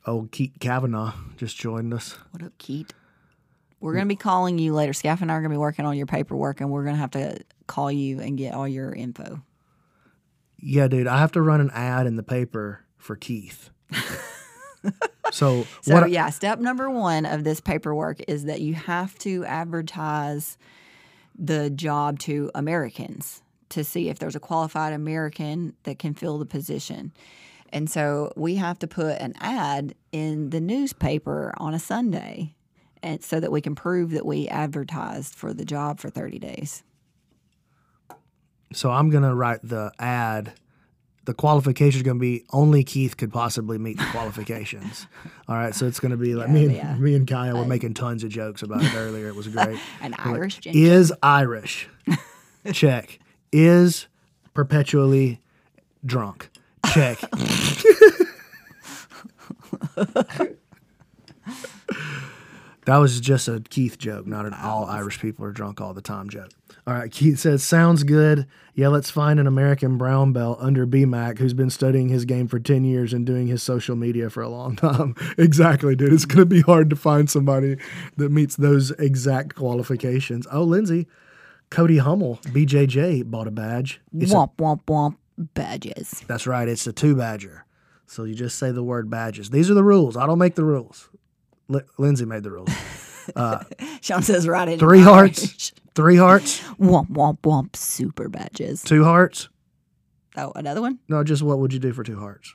Oh, 0.07 0.29
Keith 0.31 0.53
Kavanaugh 0.59 1.13
just 1.35 1.57
joined 1.57 1.93
us. 1.93 2.17
What 2.31 2.43
up, 2.43 2.57
Keat? 2.59 2.93
We're 3.81 3.93
gonna 3.93 4.05
be 4.05 4.15
calling 4.15 4.57
you 4.57 4.73
later. 4.73 4.93
Scaff 4.93 5.21
and 5.21 5.31
I 5.31 5.35
are 5.35 5.41
gonna 5.41 5.53
be 5.53 5.57
working 5.57 5.85
on 5.85 5.97
your 5.97 6.05
paperwork, 6.05 6.61
and 6.61 6.71
we're 6.71 6.85
gonna 6.85 6.97
have 6.97 7.11
to 7.11 7.39
call 7.67 7.91
you 7.91 8.19
and 8.21 8.37
get 8.37 8.53
all 8.53 8.67
your 8.67 8.93
info. 8.93 9.41
Yeah, 10.57 10.87
dude, 10.87 11.07
I 11.07 11.19
have 11.19 11.33
to 11.33 11.41
run 11.41 11.59
an 11.59 11.71
ad 11.71 12.07
in 12.07 12.15
the 12.15 12.23
paper 12.23 12.84
for 13.05 13.15
Keith. 13.15 13.69
so, 15.31 15.65
So 15.81 16.05
yeah, 16.05 16.29
step 16.31 16.59
number 16.59 16.89
one 16.89 17.25
of 17.25 17.43
this 17.43 17.61
paperwork 17.61 18.19
is 18.27 18.45
that 18.45 18.61
you 18.61 18.73
have 18.73 19.17
to 19.19 19.45
advertise 19.45 20.57
the 21.37 21.69
job 21.69 22.19
to 22.19 22.51
Americans 22.55 23.41
to 23.69 23.83
see 23.83 24.09
if 24.09 24.19
there's 24.19 24.35
a 24.35 24.39
qualified 24.39 24.93
American 24.93 25.75
that 25.83 25.99
can 25.99 26.13
fill 26.13 26.37
the 26.37 26.45
position. 26.45 27.13
And 27.69 27.89
so 27.89 28.31
we 28.35 28.55
have 28.55 28.79
to 28.79 28.87
put 28.87 29.19
an 29.19 29.33
ad 29.39 29.95
in 30.11 30.49
the 30.49 30.61
newspaper 30.61 31.53
on 31.57 31.73
a 31.73 31.79
Sunday 31.79 32.55
and 33.03 33.23
so 33.23 33.39
that 33.39 33.51
we 33.51 33.61
can 33.61 33.75
prove 33.75 34.11
that 34.11 34.25
we 34.25 34.47
advertised 34.47 35.35
for 35.35 35.53
the 35.53 35.65
job 35.65 35.99
for 35.99 36.09
30 36.09 36.39
days. 36.39 36.83
So 38.73 38.91
I'm 38.91 39.09
gonna 39.09 39.35
write 39.35 39.59
the 39.63 39.91
ad. 39.99 40.53
The 41.25 41.33
qualification 41.33 41.97
is 41.99 42.03
gonna 42.03 42.19
be 42.19 42.45
only 42.51 42.83
Keith 42.83 43.17
could 43.17 43.33
possibly 43.33 43.77
meet 43.77 43.97
the 43.97 44.05
qualifications. 44.05 45.07
All 45.47 45.55
right, 45.55 45.73
so 45.73 45.87
it's 45.87 45.99
gonna 45.99 46.17
be 46.17 46.35
like 46.35 46.49
me 46.49 46.65
and 46.65 46.71
Yeah, 46.75 46.93
yeah. 46.93 46.97
me 46.97 47.15
and 47.15 47.27
Kaya 47.27 47.55
were 47.55 47.65
making 47.65 47.95
tons 47.95 48.23
of 48.23 48.29
jokes 48.29 48.61
about 48.61 48.83
it 48.83 48.93
earlier. 48.95 49.27
It 49.27 49.35
was 49.35 49.47
great. 49.47 49.79
An 50.01 50.15
We're 50.23 50.35
Irish 50.35 50.59
ginger. 50.59 50.77
is 50.79 51.11
Irish. 51.23 51.89
Check. 52.73 53.19
Is 53.51 54.07
perpetually 54.53 55.41
drunk. 56.05 56.49
Check. 56.93 57.19
that 62.85 62.97
was 62.97 63.19
just 63.19 63.47
a 63.47 63.61
Keith 63.69 63.97
joke, 63.97 64.27
not 64.27 64.45
an 64.45 64.53
all 64.53 64.85
Irish 64.85 65.19
people 65.19 65.45
are 65.45 65.51
drunk 65.51 65.81
all 65.81 65.93
the 65.93 66.01
time 66.01 66.29
joke. 66.29 66.49
All 66.87 66.93
right, 66.93 67.11
Keith 67.11 67.39
says, 67.39 67.63
sounds 67.63 68.03
good. 68.03 68.45
Yeah, 68.75 68.89
let's 68.89 69.09
find 69.09 69.39
an 69.39 69.47
American 69.47 69.97
brown 69.97 70.33
belt 70.33 70.59
under 70.61 70.85
BMAC 70.85 71.39
who's 71.39 71.53
been 71.55 71.69
studying 71.71 72.09
his 72.09 72.25
game 72.25 72.47
for 72.47 72.59
10 72.59 72.83
years 72.83 73.11
and 73.13 73.25
doing 73.25 73.47
his 73.47 73.63
social 73.63 73.95
media 73.95 74.29
for 74.29 74.43
a 74.43 74.49
long 74.49 74.75
time. 74.75 75.15
exactly, 75.37 75.95
dude. 75.95 76.13
It's 76.13 76.25
going 76.25 76.39
to 76.41 76.45
be 76.45 76.61
hard 76.61 76.89
to 76.91 76.95
find 76.95 77.27
somebody 77.29 77.77
that 78.17 78.31
meets 78.31 78.55
those 78.55 78.91
exact 78.91 79.55
qualifications. 79.55 80.45
Oh, 80.51 80.61
Lindsay, 80.63 81.07
Cody 81.71 81.97
Hummel, 81.97 82.39
BJJ, 82.43 83.25
bought 83.31 83.47
a 83.47 83.51
badge. 83.51 83.99
It's 84.15 84.31
a- 84.31 84.35
Womp, 84.35 84.55
womp, 84.57 84.83
womp. 84.85 85.15
Badges. 85.37 86.23
that's 86.27 86.47
right, 86.47 86.67
it's 86.69 86.87
a 86.87 86.93
two 86.93 87.13
badger. 87.15 87.65
So 88.07 88.23
you 88.23 88.35
just 88.35 88.57
say 88.57 88.71
the 88.71 88.83
word 88.83 89.09
badges. 89.09 89.49
These 89.49 89.69
are 89.69 89.73
the 89.73 89.83
rules. 89.83 90.15
I 90.15 90.25
don't 90.27 90.37
make 90.39 90.55
the 90.55 90.63
rules. 90.63 91.09
Li- 91.67 91.81
Lindsay 91.97 92.25
made 92.25 92.43
the 92.43 92.51
rules. 92.51 92.69
Uh, 93.35 93.63
Sean 94.01 94.21
says 94.21 94.47
right 94.47 94.67
in 94.69 94.77
Three 94.77 95.01
hearts. 95.01 95.71
Three 95.95 96.17
hearts, 96.17 96.59
Womp, 96.79 97.09
womp, 97.09 97.39
womp. 97.39 97.75
Super 97.75 98.27
badges. 98.29 98.83
two 98.83 99.03
hearts. 99.05 99.47
Oh, 100.37 100.51
another 100.55 100.81
one? 100.81 100.99
No, 101.07 101.23
just 101.23 101.41
what 101.41 101.59
would 101.59 101.71
you 101.71 101.79
do 101.79 101.93
for 101.93 102.03
two 102.03 102.19
hearts? 102.19 102.53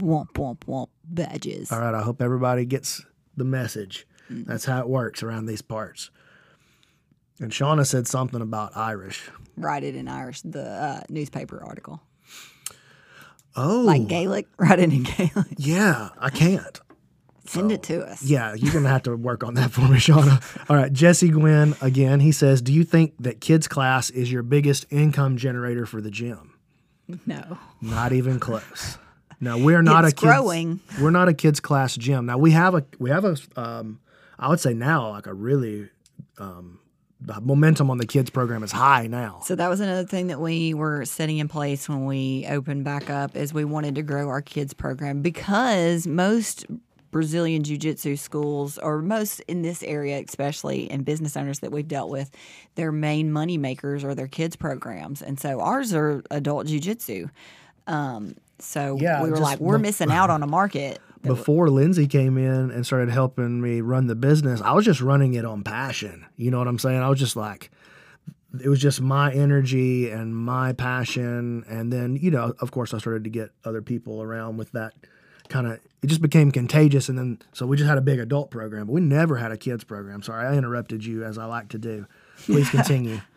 Womp, 0.00 0.32
womp, 0.32 0.60
womp. 0.66 0.88
Badges. 1.04 1.70
All 1.70 1.80
right, 1.80 1.94
I 1.94 2.00
hope 2.02 2.22
everybody 2.22 2.64
gets 2.64 3.04
the 3.36 3.44
message. 3.44 4.06
That's 4.30 4.64
how 4.64 4.80
it 4.80 4.88
works 4.88 5.22
around 5.22 5.46
these 5.46 5.60
parts. 5.62 6.10
And 7.38 7.52
Shauna 7.52 7.86
said 7.86 8.06
something 8.08 8.40
about 8.40 8.74
Irish. 8.76 9.30
Write 9.58 9.84
it 9.84 9.94
in 9.94 10.08
Irish, 10.08 10.40
the 10.40 10.64
uh, 10.66 11.00
newspaper 11.10 11.62
article. 11.62 12.00
Oh, 13.54 13.82
Like 13.82 14.06
Gaelic, 14.08 14.46
write 14.58 14.78
it 14.80 14.92
in 14.92 15.02
Gaelic. 15.02 15.46
yeah, 15.58 16.08
I 16.18 16.30
can't. 16.30 16.80
Send 17.48 17.72
it 17.72 17.82
to 17.84 18.04
us. 18.06 18.22
Yeah, 18.22 18.54
you're 18.54 18.72
gonna 18.72 18.88
have 18.88 19.02
to 19.04 19.16
work 19.16 19.44
on 19.44 19.54
that 19.54 19.70
for 19.72 19.82
me, 19.82 19.98
Shauna. 19.98 20.42
All 20.70 20.76
right, 20.76 20.92
Jesse 20.92 21.28
Gwynn 21.28 21.74
again. 21.80 22.20
He 22.20 22.32
says, 22.32 22.62
"Do 22.62 22.72
you 22.72 22.84
think 22.84 23.14
that 23.20 23.40
kids 23.40 23.68
class 23.68 24.10
is 24.10 24.30
your 24.30 24.42
biggest 24.42 24.86
income 24.90 25.36
generator 25.36 25.86
for 25.86 26.00
the 26.00 26.10
gym?" 26.10 26.54
No. 27.24 27.58
Not 27.80 28.12
even 28.12 28.40
close. 28.40 28.98
No, 29.40 29.58
we're 29.58 29.82
not 29.82 30.04
It's 30.04 30.12
a 30.12 30.16
kids, 30.16 30.32
growing. 30.32 30.80
We're 31.00 31.10
not 31.10 31.28
a 31.28 31.34
kids 31.34 31.60
class 31.60 31.94
gym. 31.96 32.26
Now 32.26 32.38
we 32.38 32.50
have 32.52 32.74
a 32.74 32.84
we 32.98 33.10
have 33.10 33.24
a 33.24 33.36
um, 33.56 34.00
I 34.38 34.48
would 34.48 34.60
say 34.60 34.74
now 34.74 35.10
like 35.10 35.26
a 35.26 35.34
really 35.34 35.88
um, 36.38 36.80
the 37.20 37.40
momentum 37.40 37.90
on 37.90 37.98
the 37.98 38.06
kids 38.06 38.30
program 38.30 38.62
is 38.62 38.72
high 38.72 39.06
now. 39.06 39.40
So 39.44 39.54
that 39.54 39.68
was 39.68 39.80
another 39.80 40.04
thing 40.06 40.26
that 40.28 40.40
we 40.40 40.74
were 40.74 41.04
setting 41.04 41.38
in 41.38 41.48
place 41.48 41.88
when 41.88 42.06
we 42.06 42.46
opened 42.48 42.84
back 42.84 43.08
up 43.10 43.36
is 43.36 43.54
we 43.54 43.64
wanted 43.64 43.94
to 43.96 44.02
grow 44.02 44.28
our 44.28 44.42
kids 44.42 44.74
program 44.74 45.22
because 45.22 46.06
most 46.06 46.66
Brazilian 47.16 47.62
jiu-jitsu 47.62 48.14
schools 48.14 48.76
or 48.76 49.00
most 49.00 49.40
in 49.48 49.62
this 49.62 49.82
area 49.82 50.22
especially 50.26 50.90
and 50.90 51.02
business 51.02 51.34
owners 51.34 51.60
that 51.60 51.72
we've 51.72 51.88
dealt 51.88 52.10
with 52.10 52.30
their 52.74 52.92
main 52.92 53.32
money 53.32 53.56
makers 53.56 54.04
are 54.04 54.14
their 54.14 54.28
kids 54.28 54.54
programs 54.54 55.22
and 55.22 55.40
so 55.40 55.60
ours 55.60 55.94
are 55.94 56.22
adult 56.30 56.66
jiu-jitsu 56.66 57.26
um, 57.86 58.34
so 58.58 58.98
Yeah, 59.00 59.22
we 59.22 59.30
were 59.30 59.38
like 59.38 59.60
we're 59.60 59.78
missing 59.78 60.10
out 60.12 60.28
on 60.28 60.42
a 60.42 60.46
market 60.46 61.00
Before 61.22 61.70
Lindsay 61.70 62.06
came 62.06 62.36
in 62.36 62.70
and 62.70 62.84
started 62.84 63.10
helping 63.10 63.60
me 63.60 63.80
run 63.80 64.06
the 64.06 64.14
business, 64.14 64.60
I 64.60 64.72
was 64.72 64.84
just 64.84 65.00
running 65.00 65.34
it 65.34 65.44
on 65.44 65.64
passion. 65.64 66.26
You 66.36 66.50
know 66.50 66.58
what 66.58 66.68
I'm 66.68 66.78
saying? 66.78 67.00
I 67.00 67.08
was 67.08 67.18
just 67.18 67.34
like, 67.34 67.70
it 68.62 68.68
was 68.68 68.80
just 68.80 69.00
my 69.00 69.32
energy 69.32 70.10
and 70.10 70.36
my 70.36 70.72
passion. 70.72 71.64
And 71.68 71.92
then, 71.92 72.16
you 72.16 72.30
know, 72.30 72.54
of 72.60 72.70
course, 72.70 72.94
I 72.94 72.98
started 72.98 73.24
to 73.24 73.30
get 73.30 73.50
other 73.64 73.82
people 73.82 74.22
around 74.22 74.56
with 74.56 74.70
that 74.72 74.92
kind 75.48 75.66
of, 75.66 75.80
it 76.02 76.06
just 76.06 76.22
became 76.22 76.50
contagious. 76.50 77.08
And 77.08 77.18
then, 77.18 77.38
so 77.52 77.66
we 77.66 77.76
just 77.76 77.88
had 77.88 77.98
a 77.98 78.02
big 78.02 78.18
adult 78.18 78.50
program, 78.50 78.86
but 78.86 78.92
we 78.92 79.00
never 79.00 79.36
had 79.36 79.52
a 79.52 79.56
kids 79.56 79.84
program. 79.84 80.22
Sorry, 80.22 80.46
I 80.46 80.56
interrupted 80.56 81.04
you 81.04 81.24
as 81.24 81.38
I 81.38 81.44
like 81.46 81.68
to 81.70 81.78
do. 81.78 82.06
Please 82.38 82.70
continue. 82.70 83.20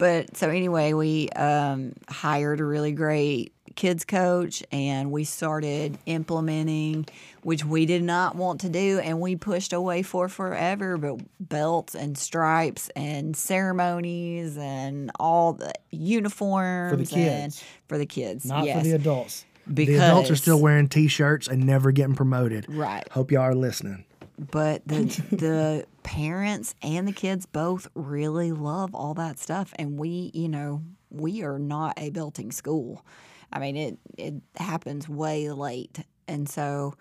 But 0.00 0.34
so 0.34 0.48
anyway, 0.48 0.94
we 0.94 1.28
um, 1.28 1.92
hired 2.08 2.60
a 2.60 2.64
really 2.64 2.92
great 2.92 3.52
kids 3.76 4.06
coach 4.06 4.62
and 4.72 5.12
we 5.12 5.24
started 5.24 5.98
implementing, 6.06 7.06
which 7.42 7.66
we 7.66 7.84
did 7.84 8.02
not 8.02 8.34
want 8.34 8.62
to 8.62 8.70
do 8.70 8.98
and 8.98 9.20
we 9.20 9.36
pushed 9.36 9.74
away 9.74 10.02
for 10.02 10.30
forever, 10.30 10.96
but 10.96 11.20
belts 11.38 11.94
and 11.94 12.16
stripes 12.16 12.88
and 12.96 13.36
ceremonies 13.36 14.56
and 14.56 15.10
all 15.20 15.52
the 15.52 15.74
uniforms 15.90 16.98
and 16.98 17.08
kids. 17.08 17.62
for 17.86 17.98
the 17.98 18.06
kids. 18.06 18.46
Not 18.46 18.64
yes. 18.64 18.78
for 18.78 18.84
the 18.84 18.92
adults. 18.92 19.44
The 19.66 19.94
adults 19.96 20.30
are 20.30 20.36
still 20.36 20.60
wearing 20.60 20.88
t 20.88 21.08
shirts 21.08 21.48
and 21.48 21.64
never 21.64 21.92
getting 21.92 22.14
promoted. 22.14 22.66
Right. 22.68 23.06
Hope 23.10 23.30
y'all 23.30 23.42
are 23.42 23.54
listening. 23.54 24.04
but 24.50 24.86
the 24.86 25.04
the 25.30 25.86
parents 26.02 26.74
and 26.82 27.06
the 27.06 27.12
kids 27.12 27.46
both 27.46 27.86
really 27.94 28.52
love 28.52 28.94
all 28.94 29.14
that 29.14 29.38
stuff 29.38 29.72
and 29.76 29.98
we 29.98 30.30
you 30.34 30.48
know 30.48 30.82
we 31.10 31.42
are 31.42 31.58
not 31.58 31.92
a 31.98 32.08
belting 32.10 32.50
school 32.50 33.04
i 33.52 33.58
mean 33.58 33.76
it 33.76 33.98
it 34.16 34.34
happens 34.56 35.08
way 35.08 35.50
late 35.50 36.00
and 36.26 36.48
so 36.48 36.94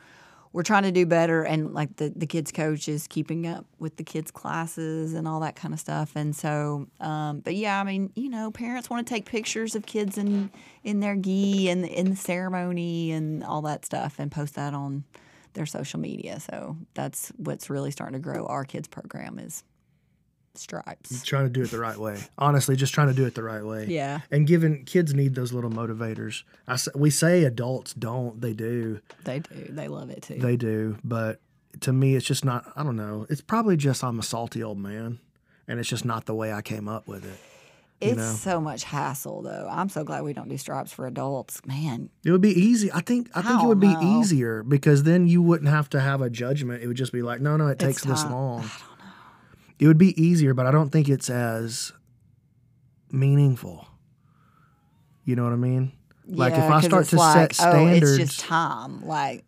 we're 0.51 0.63
trying 0.63 0.83
to 0.83 0.91
do 0.91 1.05
better 1.05 1.43
and 1.43 1.73
like 1.73 1.95
the, 1.97 2.11
the 2.15 2.25
kids 2.25 2.51
coach 2.51 2.87
is 2.87 3.07
keeping 3.07 3.45
up 3.45 3.65
with 3.77 3.97
the 3.97 4.03
kids 4.03 4.31
classes 4.31 5.13
and 5.13 5.27
all 5.27 5.39
that 5.41 5.55
kind 5.55 5.73
of 5.73 5.79
stuff. 5.79 6.15
And 6.15 6.35
so 6.35 6.87
um, 6.99 7.39
but 7.41 7.55
yeah 7.55 7.79
i 7.79 7.83
mean 7.83 8.11
you 8.15 8.29
know 8.29 8.51
parents 8.51 8.89
want 8.89 9.05
to 9.05 9.13
take 9.13 9.25
pictures 9.25 9.75
of 9.75 9.85
kids 9.85 10.17
in 10.17 10.51
in 10.83 10.99
their 10.99 11.15
gi 11.15 11.69
and 11.69 11.85
in 11.85 12.11
the 12.11 12.15
ceremony 12.15 13.11
and 13.11 13.43
all 13.43 13.61
that 13.63 13.85
stuff 13.85 14.19
and 14.19 14.31
post 14.31 14.55
that 14.55 14.73
on 14.73 15.03
their 15.53 15.65
social 15.65 15.99
media. 15.99 16.39
So 16.39 16.77
that's 16.93 17.31
what's 17.37 17.69
really 17.69 17.91
starting 17.91 18.13
to 18.13 18.19
grow 18.19 18.45
our 18.45 18.63
kids 18.63 18.87
program 18.87 19.39
is 19.39 19.63
stripes 20.55 21.23
trying 21.23 21.45
to 21.45 21.49
do 21.49 21.61
it 21.63 21.71
the 21.71 21.79
right 21.79 21.97
way. 21.97 22.19
Honestly, 22.37 22.75
just 22.75 22.93
trying 22.93 23.07
to 23.07 23.13
do 23.13 23.25
it 23.25 23.35
the 23.35 23.43
right 23.43 23.63
way. 23.63 23.85
Yeah. 23.87 24.21
And 24.31 24.45
given 24.47 24.83
kids 24.85 25.13
need 25.13 25.35
those 25.35 25.53
little 25.53 25.69
motivators. 25.69 26.43
I 26.67 26.77
we 26.95 27.09
say 27.09 27.43
adults 27.43 27.93
don't. 27.93 28.39
They 28.41 28.53
do. 28.53 28.99
they 29.23 29.39
do 29.39 29.67
they 29.69 29.87
love 29.87 30.09
it 30.09 30.23
too 30.23 30.39
They 30.39 30.57
do. 30.57 30.97
But 31.03 31.39
to 31.81 31.93
me, 31.93 32.15
it's 32.15 32.25
just 32.25 32.43
not. 32.43 32.65
I 32.75 32.83
don't 32.83 32.95
know. 32.97 33.25
It's 33.29 33.41
probably 33.41 33.77
just 33.77 34.03
I'm 34.03 34.19
a 34.19 34.23
salty 34.23 34.63
old 34.63 34.77
man, 34.79 35.19
and 35.67 35.79
it's 35.79 35.89
just 35.89 36.03
not 36.05 36.25
the 36.25 36.33
way 36.35 36.51
I 36.51 36.61
came 36.61 36.87
up 36.89 37.07
with 37.07 37.23
it. 37.25 37.39
it's 38.01 38.17
know. 38.17 38.31
so 38.33 38.61
much 38.61 38.85
hassle 38.85 39.41
though 39.41 39.67
i'm 39.69 39.89
so 39.89 40.05
glad 40.05 40.23
we 40.23 40.31
don't 40.31 40.47
do 40.47 40.55
stripes 40.57 40.89
for 40.93 41.05
adults 41.05 41.59
man 41.65 42.09
It 42.23 42.31
would 42.31 42.39
be 42.39 42.57
easy. 42.57 42.89
I 42.93 43.01
think. 43.01 43.29
I 43.35 43.41
think 43.41 43.59
it 43.59 43.63
I 43.65 43.67
would 43.67 43.79
be 43.81 43.91
know. 43.93 44.19
easier 44.21 44.63
because 44.63 45.03
then 45.03 45.27
you 45.27 45.41
wouldn't 45.41 45.69
have 45.69 45.89
to 45.89 45.99
have 45.99 46.21
a 46.21 46.29
judgment. 46.29 46.81
It 46.81 46.87
would 46.87 46.95
just 46.95 47.11
be 47.11 47.21
like, 47.21 47.41
no, 47.41 47.57
no, 47.57 47.67
it 47.67 47.77
takes 47.77 48.03
this 48.05 48.23
time. 48.23 48.31
long. 48.31 48.71
It 49.79 49.87
would 49.87 49.97
be 49.97 50.19
easier, 50.21 50.53
but 50.53 50.65
I 50.65 50.71
don't 50.71 50.89
think 50.89 51.09
it's 51.09 51.29
as 51.29 51.93
meaningful. 53.11 53.87
You 55.23 55.35
know 55.35 55.43
what 55.43 55.53
I 55.53 55.57
mean? 55.57 55.93
Like 56.27 56.53
if 56.53 56.59
I 56.59 56.81
start 56.81 57.07
to 57.07 57.15
like, 57.15 57.53
set 57.53 57.67
oh, 57.67 57.71
standards, 57.71 58.17
it's 58.17 58.35
just 58.35 58.39
time. 58.41 59.05
Like, 59.05 59.43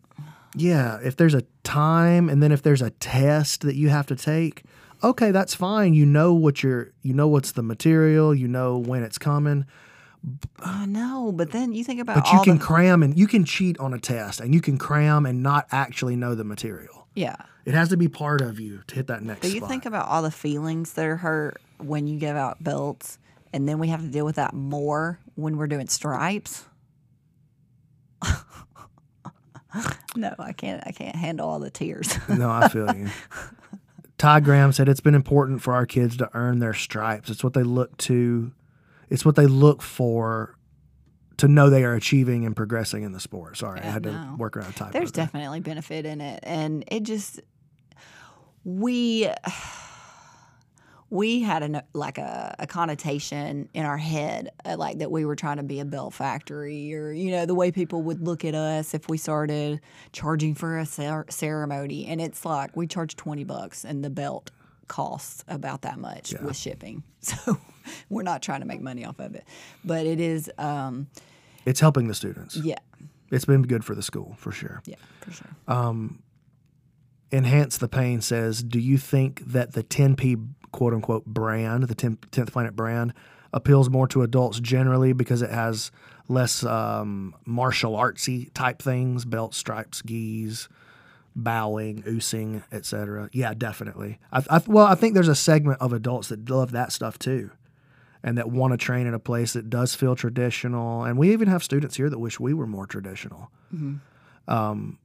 yeah, 0.56 0.98
if 1.02 1.16
there's 1.16 1.34
a 1.34 1.42
time 1.62 2.28
and 2.28 2.42
then 2.42 2.50
if 2.50 2.62
there's 2.62 2.82
a 2.82 2.90
test 2.90 3.60
that 3.62 3.76
you 3.76 3.88
have 3.88 4.06
to 4.06 4.16
take, 4.16 4.64
okay, 5.04 5.30
that's 5.30 5.54
fine. 5.54 5.94
You 5.94 6.06
know 6.06 6.34
what 6.34 6.62
you're 6.62 6.92
you 7.02 7.14
know 7.14 7.28
what's 7.28 7.52
the 7.52 7.62
material, 7.62 8.34
you 8.34 8.48
know 8.48 8.78
when 8.78 9.04
it's 9.04 9.18
coming, 9.18 9.66
I 10.60 10.86
know, 10.86 11.32
but 11.34 11.50
then 11.50 11.72
you 11.72 11.82
think 11.82 12.00
about 12.00 12.16
but 12.16 12.32
you 12.32 12.40
can 12.42 12.58
the 12.58 12.64
cram 12.64 13.02
and 13.02 13.18
you 13.18 13.26
can 13.26 13.44
cheat 13.44 13.78
on 13.78 13.92
a 13.92 13.98
test 13.98 14.40
and 14.40 14.54
you 14.54 14.60
can 14.60 14.78
cram 14.78 15.26
and 15.26 15.42
not 15.42 15.66
actually 15.72 16.14
know 16.14 16.34
the 16.34 16.44
material. 16.44 17.01
Yeah. 17.14 17.36
It 17.64 17.74
has 17.74 17.90
to 17.90 17.96
be 17.96 18.08
part 18.08 18.40
of 18.40 18.58
you 18.58 18.82
to 18.88 18.94
hit 18.94 19.06
that 19.06 19.22
next 19.22 19.40
But 19.40 19.50
you 19.50 19.58
spot. 19.58 19.68
think 19.70 19.86
about 19.86 20.08
all 20.08 20.22
the 20.22 20.30
feelings 20.32 20.94
that 20.94 21.06
are 21.06 21.16
hurt 21.16 21.60
when 21.78 22.06
you 22.06 22.18
give 22.18 22.36
out 22.36 22.62
belts, 22.62 23.18
and 23.52 23.68
then 23.68 23.78
we 23.78 23.88
have 23.88 24.00
to 24.00 24.08
deal 24.08 24.24
with 24.24 24.36
that 24.36 24.52
more 24.54 25.20
when 25.36 25.56
we're 25.56 25.66
doing 25.68 25.86
stripes. 25.88 26.64
no, 30.16 30.34
I 30.38 30.52
can't. 30.52 30.82
I 30.86 30.92
can't 30.92 31.16
handle 31.16 31.48
all 31.48 31.58
the 31.58 31.70
tears. 31.70 32.18
no, 32.28 32.50
I 32.50 32.68
feel 32.68 32.94
you. 32.94 33.08
Ty 34.18 34.40
Graham 34.40 34.72
said 34.72 34.88
it's 34.88 35.00
been 35.00 35.14
important 35.14 35.62
for 35.62 35.74
our 35.74 35.86
kids 35.86 36.16
to 36.18 36.30
earn 36.34 36.58
their 36.58 36.74
stripes. 36.74 37.30
It's 37.30 37.42
what 37.42 37.54
they 37.54 37.62
look 37.62 37.96
to. 37.98 38.52
It's 39.10 39.24
what 39.24 39.36
they 39.36 39.46
look 39.46 39.82
for 39.82 40.56
to 41.42 41.48
know 41.48 41.68
they 41.70 41.84
are 41.84 41.94
achieving 41.94 42.44
and 42.46 42.54
progressing 42.56 43.02
in 43.02 43.12
the 43.12 43.20
sport. 43.20 43.56
Sorry, 43.56 43.80
I 43.80 43.84
Yeah, 43.84 43.90
had 43.92 44.02
to 44.04 44.34
work 44.38 44.56
around 44.56 44.74
typo. 44.74 44.92
There's 44.92 45.12
there. 45.12 45.24
definitely 45.26 45.60
benefit 45.60 46.06
in 46.06 46.20
it, 46.20 46.40
and 46.44 46.84
it 46.86 47.02
just 47.02 47.40
we 48.64 49.28
we 51.10 51.40
had 51.42 51.62
a 51.62 51.84
like 51.92 52.18
a, 52.18 52.54
a 52.58 52.66
connotation 52.66 53.68
in 53.74 53.84
our 53.84 53.98
head 53.98 54.50
uh, 54.64 54.76
like 54.78 54.98
that 54.98 55.10
we 55.10 55.24
were 55.24 55.36
trying 55.36 55.58
to 55.58 55.62
be 55.62 55.80
a 55.80 55.84
belt 55.84 56.14
factory 56.14 56.94
or 56.94 57.12
you 57.12 57.30
know 57.30 57.44
the 57.44 57.54
way 57.54 57.70
people 57.70 58.02
would 58.02 58.22
look 58.22 58.44
at 58.44 58.54
us 58.54 58.94
if 58.94 59.08
we 59.08 59.18
started 59.18 59.80
charging 60.12 60.54
for 60.54 60.78
a 60.78 60.86
cer- 60.86 61.26
ceremony 61.28 62.06
and 62.06 62.20
it's 62.20 62.44
like 62.44 62.74
we 62.76 62.86
charge 62.86 63.14
20 63.16 63.44
bucks 63.44 63.84
and 63.84 64.02
the 64.02 64.10
belt 64.10 64.50
costs 64.88 65.44
about 65.48 65.82
that 65.82 65.98
much 65.98 66.34
with 66.40 66.56
shipping 66.56 67.02
so 67.20 67.58
we're 68.08 68.22
not 68.22 68.40
trying 68.42 68.60
to 68.60 68.66
make 68.66 68.80
money 68.80 69.04
off 69.04 69.18
of 69.18 69.34
it 69.34 69.44
but 69.84 70.06
it 70.06 70.18
is 70.20 70.50
um 70.56 71.06
It's 71.64 71.80
helping 71.80 72.08
the 72.08 72.14
students. 72.14 72.56
yeah 72.56 72.78
It's 73.30 73.44
been 73.44 73.62
good 73.62 73.84
for 73.84 73.94
the 73.94 74.02
school 74.02 74.34
for 74.38 74.52
sure. 74.52 74.82
yeah 74.84 74.96
for 75.20 75.32
sure 75.32 75.48
Enhance 77.30 77.78
the 77.78 77.88
Pain 77.88 78.20
says, 78.20 78.62
Do 78.62 78.78
you 78.78 78.98
think 78.98 79.40
that 79.46 79.72
the 79.72 79.82
10P 79.82 80.48
quote 80.70 80.92
unquote 80.92 81.24
brand, 81.24 81.84
the 81.84 81.94
10, 81.94 82.18
10th 82.30 82.52
Planet 82.52 82.76
brand, 82.76 83.14
appeals 83.54 83.88
more 83.88 84.06
to 84.08 84.22
adults 84.22 84.60
generally 84.60 85.12
because 85.14 85.40
it 85.42 85.50
has 85.50 85.90
less 86.28 86.62
um, 86.64 87.34
martial 87.46 87.92
artsy 87.94 88.52
type 88.52 88.82
things, 88.82 89.24
belt 89.24 89.54
stripes, 89.54 90.02
gis, 90.02 90.68
bowing, 91.34 92.02
oosing, 92.06 92.62
etc.? 92.70 93.30
Yeah, 93.32 93.54
definitely. 93.54 94.18
I, 94.30 94.42
I, 94.50 94.62
well, 94.66 94.86
I 94.86 94.94
think 94.94 95.14
there's 95.14 95.28
a 95.28 95.34
segment 95.34 95.80
of 95.80 95.94
adults 95.94 96.28
that 96.28 96.50
love 96.50 96.72
that 96.72 96.92
stuff 96.92 97.18
too. 97.18 97.50
And 98.24 98.38
that 98.38 98.50
want 98.50 98.72
to 98.72 98.76
train 98.76 99.06
in 99.08 99.14
a 99.14 99.18
place 99.18 99.52
that 99.54 99.68
does 99.68 99.94
feel 99.96 100.14
traditional. 100.14 101.02
And 101.04 101.18
we 101.18 101.32
even 101.32 101.48
have 101.48 101.62
students 101.64 101.96
here 101.96 102.08
that 102.08 102.18
wish 102.20 102.38
we 102.38 102.54
were 102.54 102.66
more 102.68 102.86
traditional 102.86 103.50
mm-hmm. 103.74 103.94
um, 104.52 104.98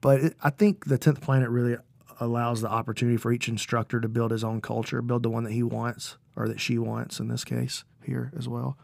but 0.00 0.20
it, 0.20 0.36
I 0.42 0.50
think 0.50 0.84
the 0.84 0.96
tenth 0.98 1.20
planet 1.20 1.48
really 1.50 1.76
allows 2.20 2.60
the 2.60 2.68
opportunity 2.68 3.16
for 3.16 3.32
each 3.32 3.48
instructor 3.48 4.00
to 4.00 4.08
build 4.08 4.30
his 4.30 4.44
own 4.44 4.60
culture, 4.60 5.02
build 5.02 5.22
the 5.22 5.30
one 5.30 5.44
that 5.44 5.52
he 5.52 5.62
wants 5.62 6.16
or 6.36 6.48
that 6.48 6.60
she 6.60 6.78
wants 6.78 7.18
in 7.20 7.28
this 7.28 7.44
case 7.44 7.84
here 8.04 8.32
as 8.38 8.48
well. 8.48 8.76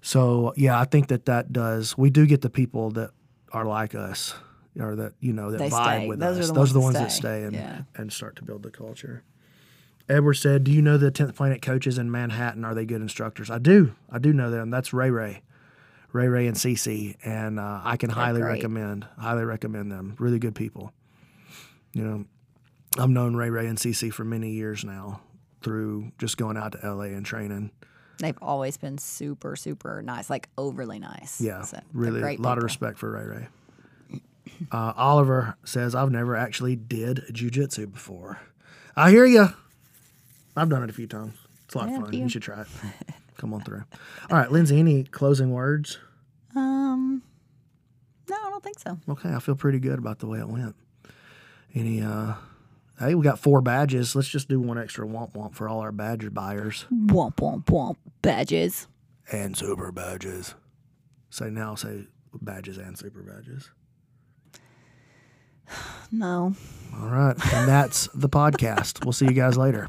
So 0.00 0.52
yeah, 0.56 0.78
I 0.80 0.84
think 0.84 1.08
that 1.08 1.26
that 1.26 1.52
does. 1.52 1.96
We 1.98 2.10
do 2.10 2.26
get 2.26 2.40
the 2.40 2.50
people 2.50 2.90
that 2.92 3.10
are 3.52 3.64
like 3.64 3.94
us, 3.94 4.34
or 4.78 4.96
that 4.96 5.12
you 5.20 5.32
know 5.32 5.50
that 5.50 5.58
They 5.58 5.68
vibe 5.70 5.98
stay. 5.98 6.08
with 6.08 6.20
Those 6.20 6.38
us. 6.38 6.48
the 6.48 6.54
Those 6.54 6.70
are 6.70 6.74
the 6.74 6.80
ones 6.80 6.94
that 6.94 7.12
stay 7.12 7.42
and 7.42 7.54
Yeah. 7.54 7.82
and 7.96 8.12
start 8.12 8.36
to 8.36 8.44
build 8.44 8.62
the 8.62 8.70
culture. 8.70 9.22
Edward 10.10 10.34
said, 10.34 10.64
"Do 10.64 10.72
you 10.72 10.82
know 10.82 10.98
the 10.98 11.10
tenth 11.10 11.36
planet 11.36 11.62
coaches 11.62 11.96
in 11.96 12.10
Manhattan? 12.10 12.64
Are 12.64 12.74
they 12.74 12.84
good 12.84 13.00
instructors?" 13.00 13.48
I 13.50 13.58
do. 13.58 13.94
I 14.10 14.18
do 14.18 14.32
know 14.32 14.50
them. 14.50 14.70
That's 14.70 14.92
Ray 14.92 15.10
Ray. 15.10 15.42
Ray 16.12 16.26
Ray 16.26 16.46
and 16.48 16.56
Cece, 16.56 17.16
and 17.24 17.60
uh, 17.60 17.80
I 17.84 17.96
can 17.96 18.10
highly 18.10 18.40
great. 18.40 18.54
recommend 18.54 19.06
highly 19.16 19.44
recommend 19.44 19.92
them. 19.92 20.16
Really 20.18 20.40
good 20.40 20.56
people. 20.56 20.92
You 21.92 22.02
know, 22.04 22.24
I've 22.98 23.10
known 23.10 23.36
Ray 23.36 23.50
Ray 23.50 23.66
and 23.66 23.78
Cece 23.78 24.12
for 24.12 24.24
many 24.24 24.50
years 24.50 24.84
now 24.84 25.20
through 25.62 26.10
just 26.18 26.36
going 26.36 26.56
out 26.56 26.72
to 26.72 26.94
LA 26.94 27.04
and 27.04 27.24
training. 27.24 27.70
They've 28.18 28.38
always 28.42 28.76
been 28.76 28.98
super, 28.98 29.56
super 29.56 30.02
nice, 30.02 30.28
like 30.28 30.48
overly 30.58 30.98
nice. 30.98 31.40
Yeah, 31.40 31.62
So 31.62 31.80
really 31.92 32.20
a 32.36 32.40
lot 32.40 32.58
of 32.58 32.64
respect 32.64 32.98
for 32.98 33.12
Ray 33.12 33.24
Ray. 33.24 33.48
Uh, 34.72 34.92
Oliver 34.96 35.56
says, 35.64 35.94
"I've 35.94 36.10
never 36.10 36.36
actually 36.36 36.76
did 36.76 37.22
jujitsu 37.32 37.90
before." 37.90 38.40
I 38.96 39.10
hear 39.10 39.24
you. 39.24 39.48
I've 40.56 40.68
done 40.68 40.82
it 40.82 40.90
a 40.90 40.92
few 40.92 41.06
times. 41.06 41.36
It's 41.64 41.74
a 41.74 41.78
lot 41.78 41.88
Yeah, 41.88 41.96
of 41.98 42.02
fun. 42.04 42.12
you. 42.12 42.22
You 42.22 42.28
should 42.28 42.42
try 42.42 42.62
it. 42.62 42.66
Come 43.36 43.54
on 43.54 43.62
through. 43.62 43.84
All 44.30 44.36
right, 44.38 44.50
Lindsay. 44.50 44.78
Any 44.78 45.04
closing 45.04 45.50
words? 45.52 45.98
Um, 46.56 47.22
no, 48.28 48.36
I 48.36 48.50
don't 48.50 48.62
think 48.62 48.78
so. 48.78 48.98
Okay, 49.08 49.32
I 49.32 49.38
feel 49.38 49.54
pretty 49.54 49.78
good 49.78 49.98
about 49.98 50.18
the 50.18 50.26
way 50.26 50.38
it 50.40 50.48
went. 50.48 50.74
Any 51.74 52.02
uh 52.02 52.34
hey, 52.98 53.14
we 53.14 53.22
got 53.24 53.38
four 53.38 53.60
badges. 53.62 54.14
Let's 54.16 54.28
just 54.28 54.48
do 54.48 54.60
one 54.60 54.76
extra 54.78 55.06
womp 55.06 55.32
womp 55.32 55.54
for 55.54 55.68
all 55.68 55.80
our 55.80 55.92
badger 55.92 56.30
buyers 56.30 56.84
Womp 56.92 57.36
womp 57.36 57.64
womp 57.66 57.96
badges. 58.20 58.88
and 59.32 59.56
super 59.56 59.92
badges. 59.92 60.54
Say 61.30 61.48
now 61.50 61.76
say 61.76 62.06
badges 62.42 62.76
and 62.78 62.98
super 62.98 63.22
badges. 63.22 63.70
No. 66.12 66.54
All 66.98 67.06
right. 67.08 67.36
And 67.54 67.68
that's 67.68 68.08
the 68.12 68.28
podcast. 68.28 69.04
We'll 69.04 69.12
see 69.12 69.26
you 69.26 69.32
guys 69.32 69.56
later. 69.56 69.88